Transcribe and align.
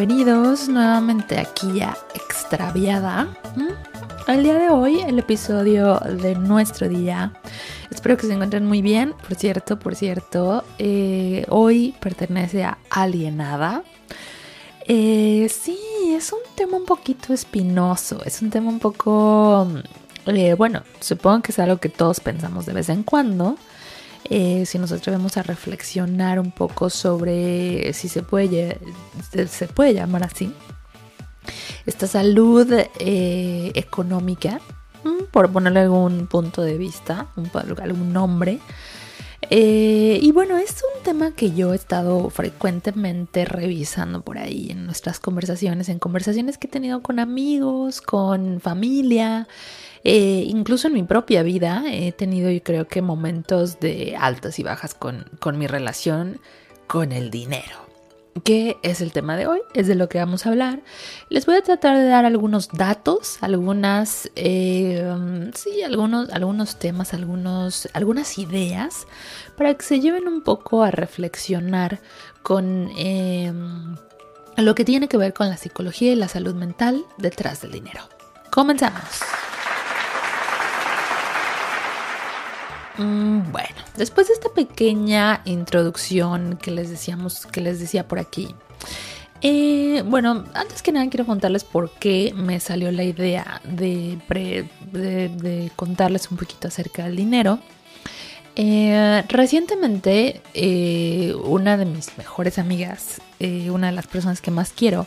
Bienvenidos 0.00 0.66
nuevamente 0.70 1.38
aquí 1.38 1.82
a 1.82 1.94
Extraviada. 2.14 3.28
El 4.26 4.42
día 4.42 4.54
de 4.54 4.70
hoy, 4.70 5.00
el 5.00 5.18
episodio 5.18 5.96
de 5.98 6.36
nuestro 6.36 6.88
día. 6.88 7.34
Espero 7.90 8.16
que 8.16 8.26
se 8.26 8.32
encuentren 8.32 8.64
muy 8.64 8.80
bien. 8.80 9.12
Por 9.12 9.34
cierto, 9.34 9.78
por 9.78 9.94
cierto, 9.94 10.64
eh, 10.78 11.44
hoy 11.50 11.94
pertenece 12.00 12.64
a 12.64 12.78
Alienada. 12.88 13.82
Eh, 14.88 15.50
sí, 15.50 15.78
es 16.16 16.32
un 16.32 16.40
tema 16.54 16.78
un 16.78 16.86
poquito 16.86 17.34
espinoso, 17.34 18.22
es 18.24 18.40
un 18.40 18.48
tema 18.48 18.70
un 18.70 18.78
poco, 18.78 19.68
eh, 20.24 20.54
bueno, 20.54 20.82
supongo 21.00 21.42
que 21.42 21.52
es 21.52 21.58
algo 21.58 21.76
que 21.76 21.90
todos 21.90 22.20
pensamos 22.20 22.64
de 22.64 22.72
vez 22.72 22.88
en 22.88 23.02
cuando. 23.02 23.58
Eh, 24.30 24.64
si 24.64 24.78
nos 24.78 24.92
atrevemos 24.92 25.36
a 25.36 25.42
reflexionar 25.42 26.38
un 26.38 26.52
poco 26.52 26.88
sobre 26.88 27.92
si 27.92 28.08
se 28.08 28.22
puede, 28.22 28.78
se 29.48 29.66
puede 29.66 29.92
llamar 29.92 30.22
así, 30.22 30.54
esta 31.84 32.06
salud 32.06 32.72
eh, 33.00 33.72
económica, 33.74 34.60
mm, 35.02 35.24
por 35.32 35.50
ponerle 35.50 35.80
algún 35.80 36.28
punto 36.28 36.62
de 36.62 36.78
vista, 36.78 37.26
un, 37.36 37.50
algún 37.82 38.12
nombre. 38.12 38.60
Eh, 39.48 40.20
y 40.22 40.30
bueno, 40.30 40.58
es 40.58 40.76
un 40.96 41.02
tema 41.02 41.32
que 41.32 41.52
yo 41.52 41.72
he 41.72 41.76
estado 41.76 42.30
frecuentemente 42.30 43.44
revisando 43.44 44.22
por 44.22 44.38
ahí 44.38 44.68
en 44.70 44.86
nuestras 44.86 45.18
conversaciones, 45.18 45.88
en 45.88 45.98
conversaciones 45.98 46.56
que 46.56 46.68
he 46.68 46.70
tenido 46.70 47.02
con 47.02 47.18
amigos, 47.18 48.00
con 48.00 48.60
familia, 48.60 49.48
eh, 50.04 50.44
incluso 50.46 50.88
en 50.88 50.94
mi 50.94 51.02
propia 51.02 51.42
vida 51.42 51.84
he 51.86 52.12
tenido 52.12 52.50
yo 52.50 52.62
creo 52.62 52.88
que 52.88 53.02
momentos 53.02 53.80
de 53.80 54.16
altas 54.18 54.58
y 54.58 54.62
bajas 54.62 54.94
con, 54.94 55.26
mi 55.58 55.66
relación 55.66 56.40
con 56.86 57.12
el 57.12 57.30
dinero. 57.30 57.88
¿Qué 58.44 58.78
es 58.82 59.00
el 59.00 59.12
tema 59.12 59.36
de 59.36 59.48
hoy? 59.48 59.60
Es 59.74 59.88
de 59.88 59.96
lo 59.96 60.08
que 60.08 60.18
vamos 60.18 60.46
a 60.46 60.50
hablar. 60.50 60.80
Les 61.28 61.46
voy 61.46 61.56
a 61.56 61.62
tratar 61.62 61.98
de 61.98 62.06
dar 62.06 62.24
algunos 62.24 62.68
datos, 62.68 63.38
algunas, 63.42 64.30
eh, 64.36 65.04
sí, 65.54 65.82
algunos, 65.82 66.30
algunos 66.30 66.78
temas, 66.78 67.12
algunos, 67.12 67.88
algunas 67.92 68.38
ideas 68.38 69.06
para 69.56 69.74
que 69.74 69.84
se 69.84 70.00
lleven 70.00 70.28
un 70.28 70.42
poco 70.42 70.84
a 70.84 70.90
reflexionar 70.90 72.00
con 72.42 72.90
eh, 72.96 73.52
lo 74.56 74.74
que 74.74 74.84
tiene 74.84 75.08
que 75.08 75.16
ver 75.16 75.34
con 75.34 75.48
la 75.48 75.56
psicología 75.56 76.12
y 76.12 76.16
la 76.16 76.28
salud 76.28 76.54
mental 76.54 77.04
detrás 77.18 77.60
del 77.60 77.72
dinero. 77.72 78.00
Comenzamos. 78.50 79.20
Bueno, 83.00 83.76
después 83.96 84.28
de 84.28 84.34
esta 84.34 84.50
pequeña 84.50 85.40
introducción 85.46 86.58
que 86.60 86.70
les 86.70 86.90
decíamos, 86.90 87.46
que 87.46 87.60
les 87.60 87.80
decía 87.80 88.06
por 88.06 88.18
aquí. 88.18 88.54
Eh, 89.42 90.02
bueno, 90.04 90.44
antes 90.52 90.82
que 90.82 90.92
nada 90.92 91.08
quiero 91.08 91.24
contarles 91.24 91.64
por 91.64 91.90
qué 91.92 92.34
me 92.36 92.60
salió 92.60 92.92
la 92.92 93.04
idea 93.04 93.62
de, 93.64 94.18
contarles 95.76 96.30
un 96.30 96.36
poquito 96.36 96.68
acerca 96.68 97.04
del 97.04 97.16
dinero. 97.16 97.58
Eh, 98.56 99.24
recientemente, 99.28 100.42
eh, 100.52 101.34
una 101.44 101.78
de 101.78 101.86
mis 101.86 102.18
mejores 102.18 102.58
amigas, 102.58 103.22
una 103.70 103.86
de 103.86 103.92
las 103.94 104.06
personas 104.06 104.42
que 104.42 104.50
más 104.50 104.74
quiero, 104.74 105.06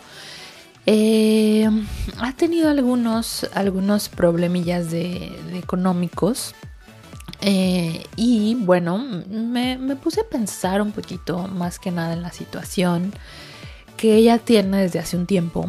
ha 0.88 2.32
tenido 2.36 2.70
algunos, 2.70 3.48
algunos 3.54 4.10
problemillas 4.10 4.90
de 4.90 5.32
económicos 5.54 6.56
eh, 7.46 8.06
y 8.16 8.56
bueno, 8.56 8.98
me, 8.98 9.78
puse 9.98 10.22
a 10.22 10.24
pensar 10.24 10.82
un 10.82 10.94
poquito 10.94 11.50
más 11.50 11.78
que 11.78 11.92
nada 11.92 12.14
en 12.14 12.22
la 12.22 12.32
situación 12.32 13.12
que 13.98 14.16
ella 14.16 14.38
tiene 14.38 14.84
desde 14.84 15.00
hace 15.00 15.18
un 15.18 15.26
tiempo, 15.26 15.66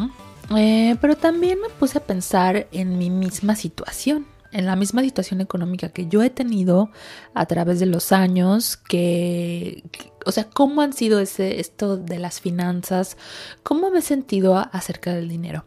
eh, 0.56 0.96
pero 1.00 1.16
también 1.16 1.60
me 1.60 1.68
puse 1.70 1.98
a 1.98 2.00
pensar 2.00 2.68
en 2.70 2.96
mi 2.96 3.10
misma 3.10 3.56
situación, 3.56 4.24
en 4.52 4.66
la 4.66 4.76
misma 4.76 5.02
situación 5.02 5.40
económica 5.40 5.88
que 5.88 6.06
yo 6.06 6.22
he 6.22 6.30
tenido 6.30 6.90
a 7.34 7.46
través 7.46 7.80
de 7.80 7.86
los 7.86 8.12
años, 8.12 8.76
que, 8.76 9.82
o 10.24 10.30
sea, 10.30 10.44
cómo 10.44 10.80
han 10.80 10.92
sido 10.92 11.18
ese, 11.18 11.58
esto 11.58 11.96
de 11.96 12.20
las 12.20 12.40
finanzas, 12.40 13.16
cómo 13.64 13.90
me 13.90 13.98
he 13.98 14.02
sentido 14.02 14.56
acerca 14.56 15.12
del 15.12 15.28
dinero. 15.28 15.64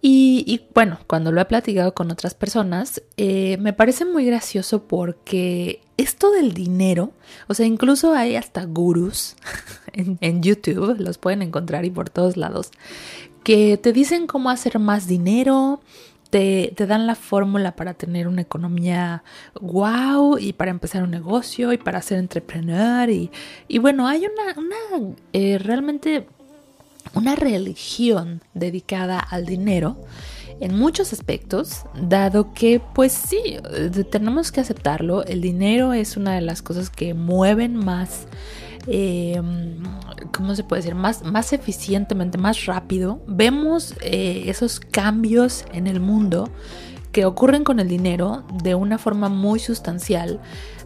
Y, 0.00 0.62
bueno, 0.74 0.98
cuando 1.08 1.32
lo 1.32 1.40
he 1.40 1.44
platicado 1.44 1.92
con 1.92 2.10
otras 2.12 2.34
personas, 2.34 3.02
eh, 3.16 3.56
me 3.58 3.72
parece 3.72 4.04
muy 4.04 4.24
gracioso 4.24 4.84
porque 4.84 5.80
esto 5.96 6.30
del 6.30 6.54
dinero, 6.54 7.12
o 7.48 7.54
sea, 7.54 7.66
incluso 7.66 8.14
hay 8.14 8.36
hasta 8.36 8.64
gurús 8.64 9.34
en, 9.92 10.42
YouTube, 10.42 11.00
los 11.00 11.18
pueden 11.18 11.42
encontrar 11.42 11.84
y 11.84 11.90
por 11.90 12.10
todos 12.10 12.36
lados, 12.36 12.70
que 13.42 13.76
te 13.76 13.92
dicen 13.92 14.28
cómo 14.28 14.50
hacer 14.50 14.78
más 14.78 15.08
dinero, 15.08 15.80
te, 16.30 16.72
dan 16.76 17.08
la 17.08 17.16
fórmula 17.16 17.74
para 17.74 17.94
tener 17.94 18.28
una 18.28 18.42
economía 18.42 19.24
wow 19.60 20.38
y 20.38 20.52
para 20.52 20.70
empezar 20.70 21.02
un 21.02 21.10
negocio 21.10 21.72
y 21.72 21.78
para 21.78 22.02
ser 22.02 22.18
entrepreneur 22.18 23.08
y, 23.10 23.30
y 23.66 23.78
bueno, 23.78 24.06
hay 24.06 24.26
una, 24.26 24.60
una 24.60 25.14
eh, 25.32 25.58
realmente 25.58 26.28
una 27.14 27.36
religión 27.36 28.42
dedicada 28.54 29.18
al 29.18 29.46
dinero 29.46 29.96
en 30.60 30.76
muchos 30.76 31.12
aspectos, 31.12 31.84
dado 31.94 32.52
que 32.52 32.80
pues 32.94 33.12
sí, 33.12 33.58
tenemos 34.10 34.50
que 34.50 34.60
aceptarlo, 34.60 35.24
el 35.24 35.40
dinero 35.40 35.92
es 35.92 36.16
una 36.16 36.34
de 36.34 36.40
las 36.40 36.62
cosas 36.62 36.90
que 36.90 37.14
mueven 37.14 37.76
más, 37.76 38.26
eh, 38.88 39.40
¿cómo 40.32 40.54
se 40.54 40.64
puede 40.64 40.82
decir? 40.82 40.94
Más, 40.94 41.22
más 41.22 41.52
eficientemente, 41.52 42.38
más 42.38 42.66
rápido. 42.66 43.22
Vemos 43.26 43.94
eh, 44.00 44.44
esos 44.46 44.80
cambios 44.80 45.64
en 45.72 45.86
el 45.86 46.00
mundo 46.00 46.50
que 47.12 47.24
ocurren 47.24 47.64
con 47.64 47.80
el 47.80 47.88
dinero 47.88 48.44
de 48.62 48.74
una 48.74 48.98
forma 48.98 49.28
muy 49.28 49.58
sustancial 49.60 50.40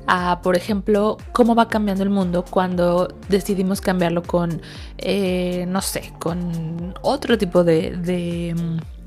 a, 0.06 0.40
por 0.42 0.56
ejemplo, 0.56 1.18
cómo 1.32 1.54
va 1.54 1.68
cambiando 1.68 2.02
el 2.02 2.10
mundo 2.10 2.44
cuando 2.48 3.14
decidimos 3.28 3.80
cambiarlo 3.80 4.22
con, 4.22 4.60
eh, 4.98 5.64
no 5.68 5.80
sé, 5.80 6.12
con 6.18 6.94
otro 7.02 7.38
tipo 7.38 7.64
de, 7.64 7.96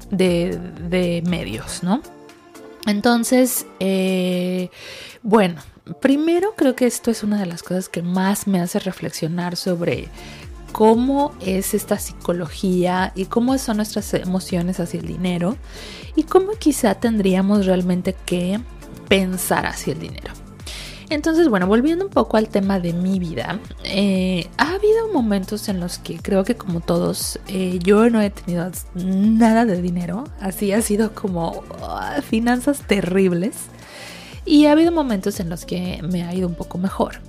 de, 0.09 1.23
medios, 1.25 1.83
¿no? 1.83 2.01
Entonces, 2.85 3.65
eh, 3.79 4.69
bueno, 5.23 5.61
primero 6.01 6.53
creo 6.55 6.75
que 6.75 6.85
esto 6.85 7.11
es 7.11 7.23
una 7.23 7.39
de 7.39 7.45
las 7.45 7.63
cosas 7.63 7.89
que 7.89 8.01
más 8.01 8.47
me 8.47 8.59
hace 8.59 8.79
reflexionar 8.79 9.55
sobre 9.55 10.09
cómo 10.71 11.33
es 11.39 11.73
esta 11.73 11.97
psicología 11.97 13.11
y 13.15 13.25
cómo 13.25 13.57
son 13.57 13.77
nuestras 13.77 14.13
emociones 14.13 14.79
hacia 14.79 14.99
el 14.99 15.07
dinero 15.07 15.57
y 16.15 16.23
cómo 16.23 16.51
quizá 16.59 16.95
tendríamos 16.95 17.65
realmente 17.65 18.15
que 18.25 18.59
pensar 19.07 19.65
hacia 19.65 19.93
el 19.93 19.99
dinero. 19.99 20.44
Entonces, 21.09 21.49
bueno, 21.49 21.67
volviendo 21.67 22.05
un 22.05 22.11
poco 22.11 22.37
al 22.37 22.49
tema 22.49 22.79
de 22.79 22.93
mi 22.93 23.19
vida, 23.19 23.59
eh, 23.83 24.47
ha 24.57 24.71
habido 24.73 25.11
momentos 25.13 25.69
en 25.69 25.79
los 25.79 25.99
que 25.99 26.17
creo 26.17 26.43
que 26.43 26.55
como 26.55 26.81
todos, 26.81 27.39
eh, 27.47 27.79
yo 27.83 28.09
no 28.09 28.21
he 28.21 28.29
tenido 28.31 28.71
nada 28.95 29.65
de 29.65 29.81
dinero, 29.81 30.23
así 30.39 30.71
ha 30.71 30.81
sido 30.81 31.13
como 31.13 31.63
ah, 31.81 32.21
finanzas 32.27 32.81
terribles, 32.87 33.55
y 34.45 34.65
ha 34.65 34.71
habido 34.71 34.91
momentos 34.91 35.39
en 35.39 35.49
los 35.49 35.65
que 35.65 36.01
me 36.03 36.23
ha 36.23 36.33
ido 36.33 36.47
un 36.47 36.55
poco 36.55 36.77
mejor. 36.77 37.19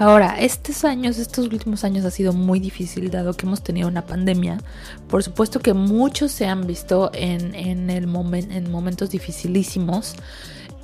Ahora, 0.00 0.38
estos 0.38 0.84
años, 0.84 1.18
estos 1.18 1.46
últimos 1.46 1.82
años 1.82 2.04
ha 2.04 2.12
sido 2.12 2.32
muy 2.32 2.60
difícil 2.60 3.10
dado 3.10 3.32
que 3.32 3.46
hemos 3.46 3.62
tenido 3.64 3.88
una 3.88 4.06
pandemia. 4.06 4.58
Por 5.08 5.24
supuesto 5.24 5.58
que 5.58 5.74
muchos 5.74 6.30
se 6.30 6.46
han 6.46 6.68
visto 6.68 7.10
en, 7.14 7.52
en, 7.56 7.90
el 7.90 8.04
en 8.04 8.70
momentos 8.70 9.10
dificilísimos. 9.10 10.14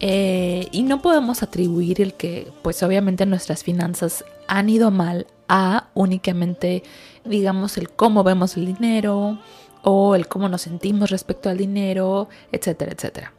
Eh, 0.00 0.68
y 0.72 0.82
no 0.82 1.00
podemos 1.00 1.42
atribuir 1.42 2.00
el 2.00 2.14
que, 2.14 2.52
pues 2.62 2.82
obviamente 2.82 3.26
nuestras 3.26 3.62
finanzas 3.62 4.24
han 4.48 4.68
ido 4.68 4.90
mal 4.90 5.26
a 5.48 5.88
únicamente, 5.94 6.82
digamos, 7.24 7.78
el 7.78 7.90
cómo 7.90 8.24
vemos 8.24 8.56
el 8.56 8.66
dinero 8.66 9.38
o 9.82 10.14
el 10.14 10.26
cómo 10.26 10.48
nos 10.48 10.62
sentimos 10.62 11.10
respecto 11.10 11.48
al 11.48 11.58
dinero, 11.58 12.28
etcétera, 12.52 12.92
etcétera. 12.92 13.32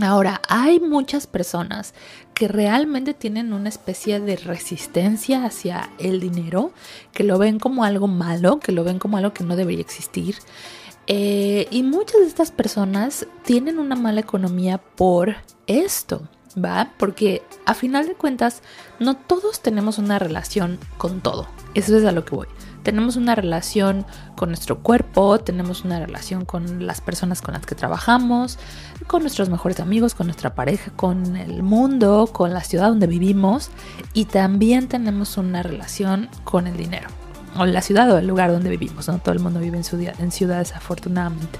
Ahora, 0.00 0.40
hay 0.48 0.80
muchas 0.80 1.26
personas 1.26 1.92
que 2.32 2.48
realmente 2.48 3.12
tienen 3.12 3.52
una 3.52 3.68
especie 3.68 4.20
de 4.20 4.36
resistencia 4.36 5.44
hacia 5.44 5.90
el 5.98 6.18
dinero, 6.18 6.72
que 7.12 7.24
lo 7.24 7.38
ven 7.38 7.58
como 7.58 7.84
algo 7.84 8.08
malo, 8.08 8.58
que 8.58 8.72
lo 8.72 8.84
ven 8.84 8.98
como 8.98 9.18
algo 9.18 9.34
que 9.34 9.44
no 9.44 9.54
debería 9.54 9.82
existir. 9.82 10.36
Eh, 11.06 11.66
y 11.70 11.82
muchas 11.82 12.20
de 12.20 12.26
estas 12.26 12.50
personas 12.50 13.26
tienen 13.44 13.78
una 13.78 13.96
mala 13.96 14.20
economía 14.20 14.78
por 14.78 15.36
esto, 15.66 16.28
¿va? 16.62 16.92
Porque 16.98 17.42
a 17.66 17.74
final 17.74 18.06
de 18.06 18.14
cuentas, 18.14 18.62
no 19.00 19.16
todos 19.16 19.60
tenemos 19.60 19.98
una 19.98 20.18
relación 20.18 20.78
con 20.98 21.20
todo. 21.20 21.48
Eso 21.74 21.96
es 21.96 22.04
a 22.04 22.12
lo 22.12 22.24
que 22.24 22.36
voy. 22.36 22.46
Tenemos 22.82 23.16
una 23.16 23.34
relación 23.34 24.04
con 24.36 24.48
nuestro 24.48 24.80
cuerpo, 24.80 25.38
tenemos 25.38 25.84
una 25.84 26.00
relación 26.00 26.44
con 26.44 26.84
las 26.84 27.00
personas 27.00 27.40
con 27.40 27.54
las 27.54 27.64
que 27.64 27.76
trabajamos, 27.76 28.58
con 29.06 29.22
nuestros 29.22 29.48
mejores 29.48 29.78
amigos, 29.78 30.14
con 30.14 30.26
nuestra 30.26 30.54
pareja, 30.54 30.90
con 30.96 31.36
el 31.36 31.62
mundo, 31.62 32.28
con 32.32 32.52
la 32.52 32.62
ciudad 32.62 32.88
donde 32.88 33.06
vivimos 33.06 33.70
y 34.14 34.24
también 34.24 34.88
tenemos 34.88 35.36
una 35.36 35.62
relación 35.62 36.28
con 36.44 36.66
el 36.66 36.76
dinero. 36.76 37.08
O 37.56 37.66
la 37.66 37.82
ciudad 37.82 38.10
o 38.12 38.18
el 38.18 38.26
lugar 38.26 38.50
donde 38.50 38.70
vivimos, 38.70 39.08
no 39.08 39.18
todo 39.18 39.34
el 39.34 39.40
mundo 39.40 39.60
vive 39.60 39.76
en, 39.76 39.84
ciudad, 39.84 40.14
en 40.20 40.32
ciudades 40.32 40.72
afortunadamente. 40.72 41.58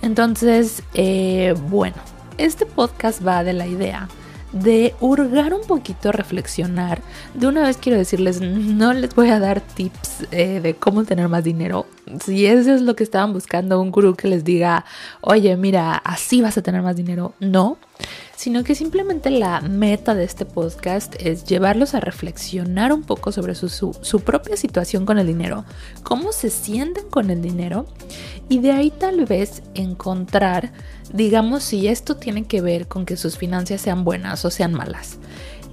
Entonces, 0.00 0.82
eh, 0.94 1.54
bueno, 1.68 1.96
este 2.38 2.66
podcast 2.66 3.24
va 3.26 3.44
de 3.44 3.52
la 3.52 3.66
idea 3.66 4.08
de 4.52 4.94
hurgar 5.00 5.54
un 5.54 5.62
poquito, 5.62 6.12
reflexionar. 6.12 7.00
De 7.34 7.46
una 7.46 7.62
vez 7.62 7.78
quiero 7.78 7.98
decirles, 7.98 8.40
no 8.40 8.92
les 8.92 9.14
voy 9.14 9.30
a 9.30 9.40
dar 9.40 9.60
tips 9.60 10.26
eh, 10.30 10.60
de 10.60 10.74
cómo 10.74 11.04
tener 11.04 11.28
más 11.28 11.44
dinero. 11.44 11.86
Si 12.22 12.46
eso 12.46 12.72
es 12.74 12.82
lo 12.82 12.94
que 12.94 13.04
estaban 13.04 13.32
buscando, 13.32 13.80
un 13.80 13.90
gurú 13.90 14.14
que 14.14 14.28
les 14.28 14.44
diga, 14.44 14.84
oye, 15.20 15.56
mira, 15.56 15.94
así 15.94 16.42
vas 16.42 16.58
a 16.58 16.62
tener 16.62 16.82
más 16.82 16.96
dinero. 16.96 17.34
No, 17.40 17.78
sino 18.42 18.64
que 18.64 18.74
simplemente 18.74 19.30
la 19.30 19.60
meta 19.60 20.16
de 20.16 20.24
este 20.24 20.44
podcast 20.44 21.14
es 21.20 21.44
llevarlos 21.44 21.94
a 21.94 22.00
reflexionar 22.00 22.92
un 22.92 23.04
poco 23.04 23.30
sobre 23.30 23.54
su, 23.54 23.68
su, 23.68 24.20
propia 24.20 24.56
situación 24.56 25.06
con 25.06 25.20
el 25.20 25.28
dinero, 25.28 25.64
cómo 26.02 26.32
se 26.32 26.50
sienten 26.50 27.08
con 27.08 27.30
el 27.30 27.40
dinero 27.40 27.86
y 28.48 28.58
de 28.58 28.72
ahí 28.72 28.90
tal 28.90 29.26
vez 29.26 29.62
encontrar, 29.74 30.72
digamos, 31.12 31.62
si 31.62 31.86
esto 31.86 32.16
tiene 32.16 32.42
que 32.42 32.60
ver 32.60 32.88
con 32.88 33.06
que 33.06 33.16
sus 33.16 33.38
finanzas 33.38 33.80
sean 33.80 34.02
buenas 34.02 34.44
o 34.44 34.50
sean 34.50 34.72
malas. 34.72 35.18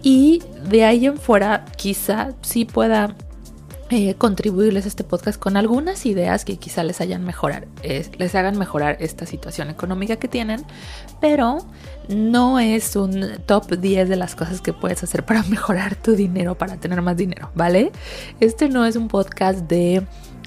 Y 0.03 0.43
de 0.69 0.85
ahí 0.85 1.07
en 1.07 1.17
fuera 1.17 1.65
quizá 1.75 2.35
sí 2.43 2.65
pueda 2.65 3.15
eh, 3.89 4.13
contribuirles 4.15 4.85
a 4.85 4.87
este 4.87 5.03
podcast 5.03 5.39
con 5.39 5.57
algunas 5.57 6.05
ideas 6.05 6.45
que 6.45 6.57
quizá 6.57 6.83
les 6.83 7.01
hayan 7.01 7.25
mejorar, 7.25 7.67
les 7.83 8.35
hagan 8.35 8.57
mejorar 8.57 8.97
esta 8.99 9.25
situación 9.25 9.69
económica 9.69 10.17
que 10.17 10.27
tienen, 10.27 10.63
pero 11.19 11.57
no 12.07 12.59
es 12.59 12.95
un 12.95 13.39
top 13.45 13.79
10 13.79 14.09
de 14.09 14.15
las 14.15 14.35
cosas 14.35 14.61
que 14.61 14.73
puedes 14.73 15.03
hacer 15.03 15.25
para 15.25 15.43
mejorar 15.49 15.95
tu 15.95 16.13
dinero, 16.13 16.57
para 16.57 16.77
tener 16.77 17.01
más 17.01 17.17
dinero, 17.17 17.51
¿vale? 17.55 17.91
Este 18.39 18.69
no 18.69 18.85
es 18.85 18.95
un 18.95 19.07
podcast 19.07 19.59
de 19.67 20.03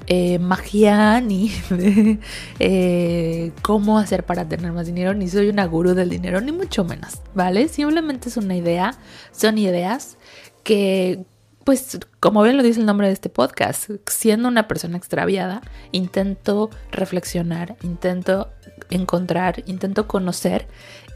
eh, 0.07 0.39
magia 0.39 1.21
ni 1.23 1.51
de 1.71 2.19
eh, 2.59 3.53
cómo 3.63 3.99
hacer 3.99 4.25
para 4.25 4.49
tener 4.49 4.73
más 4.73 4.87
dinero, 4.87 5.15
ni 5.15 5.29
soy 5.29 5.49
una 5.49 5.65
gurú 5.67 5.95
del 5.95 6.11
dinero, 6.11 6.41
ni 6.41 6.53
mucho 6.53 6.85
menos, 6.85 7.21
¿vale? 7.35 7.69
Simplemente 7.69 8.29
es 8.29 8.37
una 8.37 8.57
idea, 8.57 8.95
son 9.33 9.59
ideas 9.59 10.17
que 10.65 11.25
pues 11.65 11.99
como 12.21 12.43
bien 12.43 12.57
lo 12.57 12.63
dice 12.63 12.81
el 12.81 12.87
nombre 12.87 13.07
de 13.07 13.13
este 13.13 13.29
podcast, 13.29 13.91
siendo 14.07 14.49
una 14.49 14.69
persona 14.69 14.97
extraviada, 14.97 15.63
intento 15.93 16.71
reflexionar, 16.91 17.77
intento 17.83 18.51
encontrar, 18.91 19.63
intento 19.67 20.07
conocer 20.07 20.67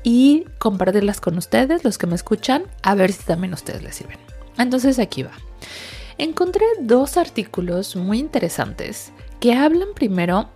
y 0.02 0.44
compartirlas 0.58 1.20
con 1.20 1.37
ustedes, 1.37 1.84
los 1.84 1.98
que 1.98 2.06
me 2.06 2.14
escuchan, 2.14 2.64
a 2.82 2.94
ver 2.94 3.12
si 3.12 3.25
también 3.25 3.52
a 3.52 3.56
ustedes 3.56 3.82
les 3.82 3.96
sirven. 3.96 4.19
Entonces 4.58 4.98
aquí 4.98 5.22
va. 5.22 5.32
Encontré 6.19 6.64
dos 6.81 7.16
artículos 7.16 7.96
muy 7.96 8.19
interesantes 8.19 9.12
que 9.40 9.54
hablan 9.54 9.88
primero 9.94 10.48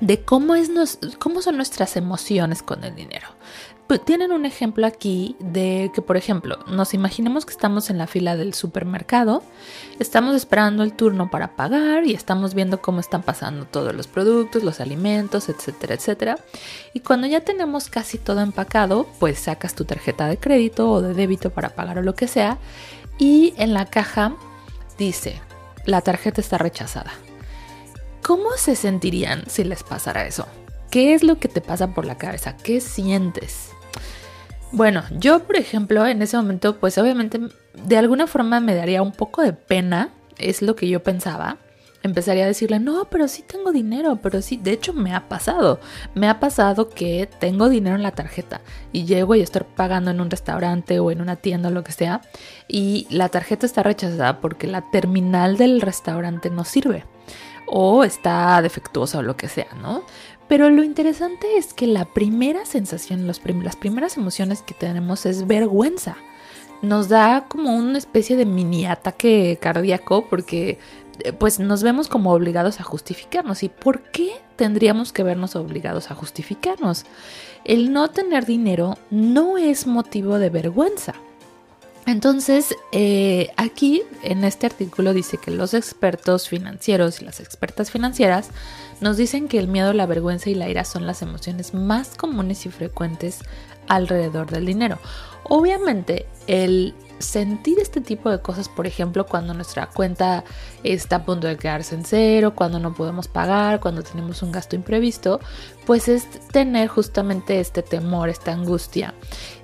de 0.00 0.20
cómo, 0.22 0.56
es 0.56 0.70
cómo 1.18 1.42
son 1.42 1.56
nuestras 1.56 1.96
emociones 1.96 2.62
con 2.62 2.82
el 2.84 2.94
dinero. 2.94 3.28
Pues, 3.92 4.06
tienen 4.06 4.32
un 4.32 4.46
ejemplo 4.46 4.86
aquí 4.86 5.36
de 5.38 5.90
que, 5.94 6.00
por 6.00 6.16
ejemplo, 6.16 6.60
nos 6.66 6.94
imaginemos 6.94 7.44
que 7.44 7.52
estamos 7.52 7.90
en 7.90 7.98
la 7.98 8.06
fila 8.06 8.38
del 8.38 8.54
supermercado, 8.54 9.42
estamos 9.98 10.34
esperando 10.34 10.82
el 10.82 10.94
turno 10.94 11.30
para 11.30 11.56
pagar 11.56 12.06
y 12.06 12.14
estamos 12.14 12.54
viendo 12.54 12.80
cómo 12.80 13.00
están 13.00 13.22
pasando 13.22 13.66
todos 13.66 13.94
los 13.94 14.06
productos, 14.06 14.62
los 14.62 14.80
alimentos, 14.80 15.50
etcétera, 15.50 15.92
etcétera. 15.92 16.38
Y 16.94 17.00
cuando 17.00 17.26
ya 17.26 17.42
tenemos 17.42 17.90
casi 17.90 18.16
todo 18.16 18.40
empacado, 18.40 19.06
pues 19.20 19.40
sacas 19.40 19.74
tu 19.74 19.84
tarjeta 19.84 20.26
de 20.26 20.38
crédito 20.38 20.90
o 20.90 21.02
de 21.02 21.12
débito 21.12 21.50
para 21.50 21.74
pagar 21.74 21.98
o 21.98 22.02
lo 22.02 22.14
que 22.14 22.28
sea 22.28 22.56
y 23.18 23.52
en 23.58 23.74
la 23.74 23.84
caja 23.84 24.34
dice, 24.96 25.38
la 25.84 26.00
tarjeta 26.00 26.40
está 26.40 26.56
rechazada. 26.56 27.12
¿Cómo 28.22 28.52
se 28.56 28.74
sentirían 28.74 29.44
si 29.50 29.64
les 29.64 29.82
pasara 29.82 30.26
eso? 30.26 30.46
¿Qué 30.90 31.12
es 31.12 31.22
lo 31.22 31.38
que 31.38 31.48
te 31.48 31.60
pasa 31.60 31.88
por 31.88 32.06
la 32.06 32.16
cabeza? 32.16 32.56
¿Qué 32.56 32.80
sientes? 32.80 33.71
Bueno, 34.72 35.02
yo 35.10 35.40
por 35.40 35.56
ejemplo 35.56 36.06
en 36.06 36.22
ese 36.22 36.36
momento 36.38 36.76
pues 36.76 36.96
obviamente 36.96 37.38
de 37.74 37.96
alguna 37.98 38.26
forma 38.26 38.58
me 38.58 38.74
daría 38.74 39.02
un 39.02 39.12
poco 39.12 39.42
de 39.42 39.52
pena, 39.52 40.08
es 40.38 40.62
lo 40.62 40.76
que 40.76 40.88
yo 40.88 41.02
pensaba. 41.02 41.58
Empezaría 42.04 42.44
a 42.44 42.48
decirle, 42.48 42.80
no, 42.80 43.04
pero 43.10 43.28
sí 43.28 43.44
tengo 43.46 43.70
dinero, 43.70 44.18
pero 44.20 44.42
sí, 44.42 44.56
de 44.56 44.72
hecho 44.72 44.92
me 44.92 45.14
ha 45.14 45.28
pasado. 45.28 45.78
Me 46.16 46.28
ha 46.28 46.40
pasado 46.40 46.88
que 46.88 47.28
tengo 47.38 47.68
dinero 47.68 47.94
en 47.94 48.02
la 48.02 48.10
tarjeta 48.10 48.60
y 48.92 49.04
llego 49.04 49.36
y 49.36 49.40
estoy 49.40 49.62
pagando 49.76 50.10
en 50.10 50.20
un 50.20 50.30
restaurante 50.30 50.98
o 50.98 51.12
en 51.12 51.20
una 51.20 51.36
tienda 51.36 51.68
o 51.68 51.72
lo 51.72 51.84
que 51.84 51.92
sea 51.92 52.22
y 52.66 53.06
la 53.10 53.28
tarjeta 53.28 53.66
está 53.66 53.84
rechazada 53.84 54.40
porque 54.40 54.66
la 54.66 54.90
terminal 54.90 55.58
del 55.58 55.80
restaurante 55.80 56.50
no 56.50 56.64
sirve 56.64 57.04
o 57.66 58.04
está 58.04 58.60
defectuosa 58.60 59.18
o 59.18 59.22
lo 59.22 59.36
que 59.36 59.48
sea, 59.48 59.68
¿no? 59.80 60.02
Pero 60.52 60.68
lo 60.68 60.84
interesante 60.84 61.56
es 61.56 61.72
que 61.72 61.86
la 61.86 62.04
primera 62.04 62.66
sensación, 62.66 63.26
las 63.26 63.40
primeras 63.40 64.18
emociones 64.18 64.60
que 64.60 64.74
tenemos 64.74 65.24
es 65.24 65.46
vergüenza. 65.46 66.18
Nos 66.82 67.08
da 67.08 67.46
como 67.48 67.74
una 67.74 67.96
especie 67.96 68.36
de 68.36 68.44
mini 68.44 68.84
ataque 68.84 69.58
cardíaco 69.58 70.26
porque 70.28 70.78
eh, 71.20 71.32
pues 71.32 71.58
nos 71.58 71.82
vemos 71.82 72.08
como 72.08 72.34
obligados 72.34 72.80
a 72.80 72.84
justificarnos. 72.84 73.62
¿Y 73.62 73.70
por 73.70 74.02
qué 74.10 74.32
tendríamos 74.56 75.14
que 75.14 75.22
vernos 75.22 75.56
obligados 75.56 76.10
a 76.10 76.14
justificarnos? 76.14 77.06
El 77.64 77.90
no 77.90 78.10
tener 78.10 78.44
dinero 78.44 78.98
no 79.08 79.56
es 79.56 79.86
motivo 79.86 80.38
de 80.38 80.50
vergüenza. 80.50 81.14
Entonces, 82.06 82.74
eh, 82.90 83.50
aquí 83.56 84.02
en 84.22 84.42
este 84.42 84.66
artículo 84.66 85.14
dice 85.14 85.38
que 85.38 85.52
los 85.52 85.72
expertos 85.72 86.48
financieros 86.48 87.20
y 87.22 87.24
las 87.24 87.38
expertas 87.38 87.92
financieras 87.92 88.50
nos 89.00 89.16
dicen 89.16 89.48
que 89.48 89.58
el 89.58 89.68
miedo, 89.68 89.92
la 89.92 90.06
vergüenza 90.06 90.50
y 90.50 90.54
la 90.54 90.68
ira 90.68 90.84
son 90.84 91.06
las 91.06 91.22
emociones 91.22 91.74
más 91.74 92.16
comunes 92.16 92.66
y 92.66 92.70
frecuentes 92.70 93.38
alrededor 93.88 94.50
del 94.50 94.66
dinero. 94.66 94.98
Obviamente, 95.44 96.26
el 96.48 96.94
sentir 97.18 97.78
este 97.78 98.00
tipo 98.00 98.30
de 98.30 98.40
cosas, 98.40 98.68
por 98.68 98.86
ejemplo, 98.86 99.26
cuando 99.26 99.54
nuestra 99.54 99.86
cuenta 99.86 100.44
está 100.82 101.16
a 101.16 101.24
punto 101.24 101.46
de 101.46 101.56
quedarse 101.56 101.94
en 101.94 102.04
cero, 102.04 102.54
cuando 102.54 102.80
no 102.80 102.94
podemos 102.94 103.28
pagar, 103.28 103.80
cuando 103.80 104.02
tenemos 104.02 104.42
un 104.42 104.50
gasto 104.50 104.76
imprevisto, 104.76 105.40
pues 105.86 106.08
es 106.08 106.28
tener 106.48 106.88
justamente 106.88 107.60
este 107.60 107.82
temor, 107.82 108.28
esta 108.28 108.52
angustia. 108.52 109.14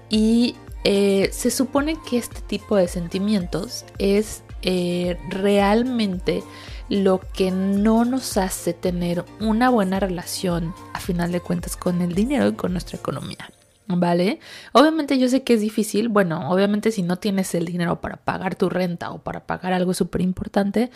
Y 0.08 0.54
eh, 0.90 1.28
se 1.34 1.50
supone 1.50 1.98
que 2.08 2.16
este 2.16 2.40
tipo 2.40 2.74
de 2.74 2.88
sentimientos 2.88 3.84
es 3.98 4.42
eh, 4.62 5.18
realmente 5.28 6.42
lo 6.88 7.20
que 7.20 7.50
no 7.50 8.06
nos 8.06 8.38
hace 8.38 8.72
tener 8.72 9.26
una 9.38 9.68
buena 9.68 10.00
relación 10.00 10.72
a 10.94 11.00
final 11.00 11.30
de 11.30 11.42
cuentas 11.42 11.76
con 11.76 12.00
el 12.00 12.14
dinero 12.14 12.48
y 12.48 12.54
con 12.54 12.72
nuestra 12.72 12.96
economía. 12.96 13.50
¿Vale? 13.86 14.40
Obviamente 14.72 15.18
yo 15.18 15.28
sé 15.28 15.42
que 15.42 15.52
es 15.52 15.60
difícil, 15.60 16.08
bueno, 16.08 16.50
obviamente 16.50 16.90
si 16.90 17.02
no 17.02 17.18
tienes 17.18 17.54
el 17.54 17.66
dinero 17.66 18.00
para 18.00 18.16
pagar 18.16 18.54
tu 18.54 18.70
renta 18.70 19.10
o 19.10 19.18
para 19.18 19.46
pagar 19.46 19.74
algo 19.74 19.92
súper 19.92 20.22
importante, 20.22 20.90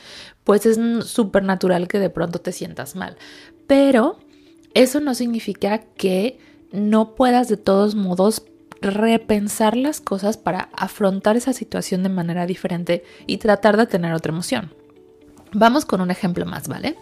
pues 0.44 0.64
es 0.64 0.78
súper 1.04 1.42
natural 1.42 1.86
que 1.86 1.98
de 1.98 2.08
pronto 2.08 2.38
te 2.38 2.52
sientas 2.52 2.96
mal. 2.96 3.18
Pero 3.66 4.18
eso 4.72 5.00
no 5.00 5.14
significa 5.14 5.82
que 5.82 6.38
no 6.70 7.14
puedas 7.14 7.48
de 7.48 7.58
todos 7.58 7.94
modos 7.94 8.42
repensar 8.82 9.76
las 9.76 10.00
cosas 10.00 10.36
para 10.36 10.68
afrontar 10.74 11.36
esa 11.36 11.52
situación 11.52 12.02
de 12.02 12.08
manera 12.08 12.46
diferente 12.46 13.04
y 13.26 13.38
tratar 13.38 13.76
de 13.76 13.86
tener 13.86 14.12
otra 14.12 14.32
emoción. 14.32 14.74
Vamos 15.52 15.84
con 15.84 16.00
un 16.00 16.10
ejemplo 16.10 16.44
más, 16.44 16.68
¿vale? 16.68 16.96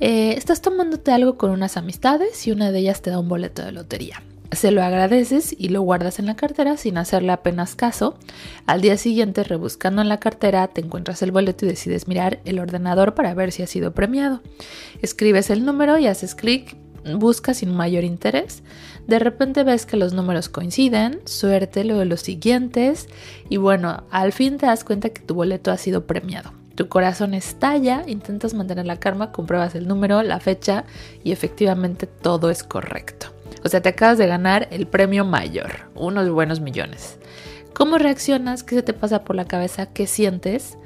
Eh, 0.00 0.34
estás 0.36 0.60
tomándote 0.60 1.12
algo 1.12 1.38
con 1.38 1.50
unas 1.50 1.76
amistades 1.76 2.46
y 2.46 2.50
una 2.50 2.70
de 2.70 2.80
ellas 2.80 3.02
te 3.02 3.10
da 3.10 3.18
un 3.18 3.28
boleto 3.28 3.64
de 3.64 3.72
lotería. 3.72 4.22
Se 4.52 4.70
lo 4.70 4.82
agradeces 4.82 5.54
y 5.58 5.68
lo 5.68 5.82
guardas 5.82 6.18
en 6.18 6.26
la 6.26 6.36
cartera 6.36 6.76
sin 6.76 6.98
hacerle 6.98 7.32
apenas 7.32 7.74
caso. 7.74 8.18
Al 8.66 8.80
día 8.80 8.96
siguiente, 8.96 9.42
rebuscando 9.42 10.02
en 10.02 10.08
la 10.08 10.20
cartera, 10.20 10.68
te 10.68 10.80
encuentras 10.80 11.22
el 11.22 11.32
boleto 11.32 11.66
y 11.66 11.68
decides 11.68 12.06
mirar 12.06 12.40
el 12.44 12.58
ordenador 12.58 13.14
para 13.14 13.34
ver 13.34 13.52
si 13.52 13.62
ha 13.62 13.66
sido 13.66 13.92
premiado. 13.92 14.42
Escribes 15.02 15.50
el 15.50 15.64
número 15.64 15.98
y 15.98 16.06
haces 16.06 16.34
clic, 16.34 16.76
buscas 17.14 17.58
sin 17.58 17.74
mayor 17.74 18.04
interés. 18.04 18.62
De 19.06 19.18
repente 19.20 19.62
ves 19.62 19.86
que 19.86 19.96
los 19.96 20.12
números 20.12 20.48
coinciden, 20.48 21.20
suerte 21.26 21.84
lo 21.84 21.98
de 21.98 22.06
los 22.06 22.20
siguientes 22.20 23.08
y 23.48 23.56
bueno, 23.56 24.04
al 24.10 24.32
fin 24.32 24.58
te 24.58 24.66
das 24.66 24.82
cuenta 24.82 25.10
que 25.10 25.22
tu 25.22 25.34
boleto 25.34 25.70
ha 25.70 25.76
sido 25.76 26.06
premiado. 26.06 26.52
Tu 26.74 26.88
corazón 26.88 27.32
estalla, 27.32 28.02
intentas 28.06 28.52
mantener 28.52 28.84
la 28.84 28.98
calma, 28.98 29.32
compruebas 29.32 29.74
el 29.76 29.86
número, 29.86 30.22
la 30.22 30.40
fecha 30.40 30.84
y 31.22 31.32
efectivamente 31.32 32.06
todo 32.06 32.50
es 32.50 32.64
correcto. 32.64 33.28
O 33.64 33.68
sea, 33.68 33.80
te 33.80 33.88
acabas 33.88 34.18
de 34.18 34.26
ganar 34.26 34.68
el 34.70 34.86
premio 34.86 35.24
mayor, 35.24 35.90
unos 35.94 36.28
buenos 36.28 36.60
millones. 36.60 37.18
¿Cómo 37.72 37.98
reaccionas? 37.98 38.62
¿Qué 38.62 38.74
se 38.74 38.82
te 38.82 38.92
pasa 38.92 39.22
por 39.22 39.36
la 39.36 39.46
cabeza? 39.46 39.86
¿Qué 39.86 40.06
sientes? 40.06 40.78